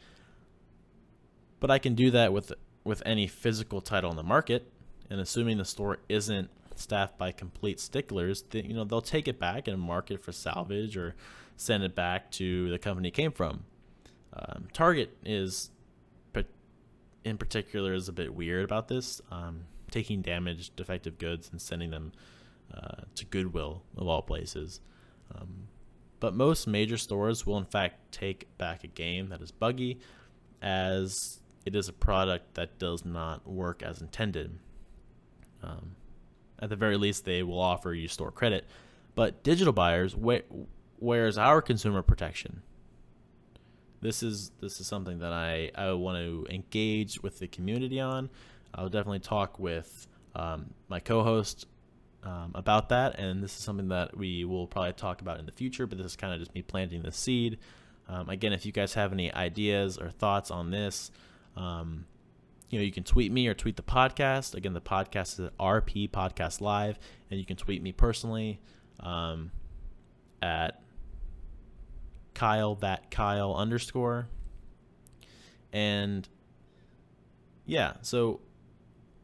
But 1.58 1.70
I 1.70 1.78
can 1.78 1.94
do 1.94 2.10
that 2.12 2.32
with 2.32 2.52
with 2.84 3.02
any 3.04 3.26
physical 3.26 3.80
title 3.80 4.10
in 4.10 4.16
the 4.16 4.22
market 4.22 4.70
and 5.10 5.20
assuming 5.20 5.58
the 5.58 5.64
store 5.64 5.98
isn't 6.08 6.48
staffed 6.81 7.18
by 7.18 7.33
complete 7.33 7.81
sticklers, 7.81 8.43
they, 8.51 8.62
you 8.62 8.74
know, 8.74 8.85
they'll 8.85 9.01
take 9.01 9.28
it 9.28 9.39
back 9.39 9.68
and 9.68 9.81
mark 9.81 10.11
it 10.11 10.22
for 10.22 10.33
salvage 10.33 10.97
or 10.97 11.14
send 11.57 11.83
it 11.83 11.95
back 11.95 12.31
to 12.33 12.70
the 12.70 12.78
company 12.78 13.09
it 13.09 13.14
came 13.14 13.33
from. 13.33 13.64
Um, 14.33 14.68
Target 14.72 15.16
is, 15.24 15.70
in 17.24 17.37
particular, 17.37 17.93
is 17.93 18.09
a 18.09 18.12
bit 18.12 18.35
weird 18.35 18.64
about 18.64 18.89
this. 18.89 19.20
Um, 19.31 19.64
taking 19.91 20.22
damaged, 20.22 20.76
defective 20.76 21.18
goods 21.18 21.49
and 21.51 21.61
sending 21.61 21.91
them 21.91 22.12
uh, 22.74 23.03
to 23.16 23.24
Goodwill 23.24 23.83
of 23.97 24.07
all 24.07 24.22
places. 24.22 24.81
Um, 25.35 25.68
but 26.20 26.35
most 26.35 26.66
major 26.66 26.97
stores 26.97 27.47
will 27.47 27.59
in 27.59 27.64
fact 27.64 28.12
take 28.12 28.57
back 28.59 28.85
a 28.85 28.89
game 28.89 29.28
that 29.31 29.41
is 29.41 29.51
buggy, 29.51 29.99
as 30.62 31.41
it 31.64 31.74
is 31.74 31.89
a 31.89 31.93
product 31.93 32.55
that 32.55 32.78
does 32.78 33.05
not 33.05 33.47
work 33.47 33.83
as 33.83 34.01
intended. 34.01 34.59
Um, 35.62 35.97
at 36.61 36.68
the 36.68 36.76
very 36.76 36.96
least, 36.96 37.24
they 37.24 37.42
will 37.42 37.61
offer 37.61 37.92
you 37.92 38.08
store 38.08 38.30
credit. 38.30 38.66
But 39.14 39.42
digital 39.42 39.72
buyers, 39.72 40.14
where, 40.14 40.42
where's 40.98 41.38
our 41.38 41.61
consumer 41.62 42.02
protection? 42.02 42.62
This 44.00 44.22
is 44.22 44.50
this 44.61 44.80
is 44.80 44.86
something 44.86 45.18
that 45.18 45.32
I, 45.32 45.70
I 45.74 45.92
want 45.92 46.18
to 46.18 46.46
engage 46.48 47.22
with 47.22 47.38
the 47.38 47.46
community 47.46 48.00
on. 48.00 48.30
I'll 48.74 48.88
definitely 48.88 49.20
talk 49.20 49.58
with 49.58 50.06
um, 50.34 50.72
my 50.88 51.00
co-host 51.00 51.66
um, 52.22 52.52
about 52.54 52.88
that, 52.90 53.18
and 53.18 53.42
this 53.42 53.56
is 53.56 53.62
something 53.62 53.88
that 53.88 54.16
we 54.16 54.44
will 54.44 54.66
probably 54.66 54.94
talk 54.94 55.20
about 55.20 55.38
in 55.38 55.44
the 55.44 55.52
future. 55.52 55.86
But 55.86 55.98
this 55.98 56.06
is 56.06 56.16
kind 56.16 56.32
of 56.32 56.38
just 56.38 56.54
me 56.54 56.62
planting 56.62 57.02
the 57.02 57.12
seed. 57.12 57.58
Um, 58.08 58.30
again, 58.30 58.52
if 58.52 58.64
you 58.64 58.72
guys 58.72 58.94
have 58.94 59.12
any 59.12 59.32
ideas 59.32 59.98
or 59.98 60.11
thoughts 60.11 60.50
on 60.50 60.70
this, 60.70 61.11
um, 61.56 62.06
you 62.70 62.78
know, 62.78 62.84
you 62.84 62.92
can 62.92 63.02
tweet 63.02 63.32
me 63.32 63.48
or 63.48 63.54
tweet 63.54 63.76
the 63.76 63.82
podcast. 63.82 64.54
Again, 64.54 64.72
the 64.72 64.80
podcast 64.80 65.40
is 65.40 65.50
RP 65.58 66.08
Podcast 66.08 66.60
Live, 66.60 66.98
and 67.30 67.38
you 67.38 67.44
can 67.44 67.56
tweet 67.56 67.82
me 67.82 67.90
personally 67.90 68.60
um, 69.00 69.50
at 70.40 70.80
Kyle 72.32 72.76
that 72.76 73.10
Kyle 73.10 73.54
underscore. 73.54 74.28
And 75.72 76.28
yeah, 77.66 77.94
so 78.02 78.40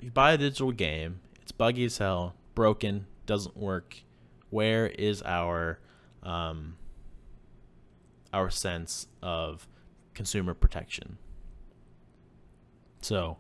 you 0.01 0.11
buy 0.11 0.33
a 0.33 0.39
digital 0.39 0.73
game, 0.73 1.21
it's 1.41 1.53
buggy 1.53 1.85
as 1.85 1.99
hell, 1.99 2.35
broken, 2.57 3.07
doesn't 3.27 3.57
work. 3.57 4.03
Where 4.51 4.89
is 4.89 5.23
our 5.23 5.79
um, 6.25 6.77
our 8.33 8.51
sense 8.51 9.07
of 9.23 9.69
consumer 10.15 10.55
protection? 10.55 11.19
So, 13.07 13.39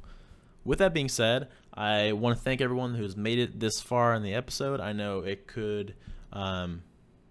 with 0.64 0.78
that 0.78 0.94
being 0.94 1.08
said, 1.08 1.48
I 1.74 2.12
want 2.12 2.38
to 2.38 2.42
thank 2.44 2.60
everyone 2.60 2.94
who's 2.94 3.16
made 3.16 3.40
it 3.40 3.58
this 3.58 3.80
far 3.80 4.14
in 4.14 4.22
the 4.22 4.32
episode. 4.32 4.80
I 4.80 4.92
know 4.92 5.20
it 5.20 5.48
could, 5.48 5.96
um, 6.32 6.84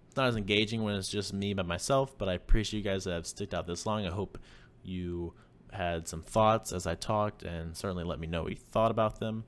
it's 0.06 0.18
not 0.18 0.28
as 0.28 0.36
engaging 0.36 0.82
when 0.82 0.96
it's 0.96 1.08
just 1.08 1.32
me 1.32 1.54
by 1.54 1.62
myself, 1.62 2.18
but 2.18 2.28
I 2.28 2.34
appreciate 2.34 2.80
you 2.80 2.84
guys 2.84 3.04
that 3.04 3.12
have 3.12 3.26
stuck 3.26 3.54
out 3.54 3.66
this 3.66 3.86
long. 3.86 4.06
I 4.06 4.10
hope 4.10 4.38
you 4.84 5.32
had 5.72 6.06
some 6.06 6.22
thoughts 6.22 6.72
as 6.72 6.86
I 6.86 6.94
talked, 6.94 7.42
and 7.42 7.74
certainly 7.74 8.04
let 8.04 8.20
me 8.20 8.26
know 8.26 8.42
what 8.42 8.50
you 8.50 8.58
thought 8.58 8.90
about 8.90 9.18
them. 9.18 9.44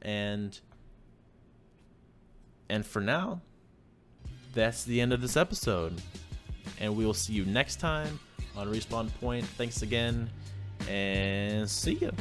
And 0.00 0.58
and 2.70 2.86
for 2.86 3.02
now, 3.02 3.42
that's 4.54 4.84
the 4.84 5.02
end 5.02 5.12
of 5.12 5.20
this 5.20 5.36
episode. 5.36 6.00
And 6.80 6.96
we 6.96 7.04
will 7.04 7.12
see 7.12 7.34
you 7.34 7.44
next 7.44 7.76
time 7.76 8.18
on 8.56 8.72
Respawn 8.72 9.10
Point. 9.20 9.44
Thanks 9.44 9.82
again 9.82 10.30
and 10.88 11.68
see 11.68 11.94
you. 11.94 12.12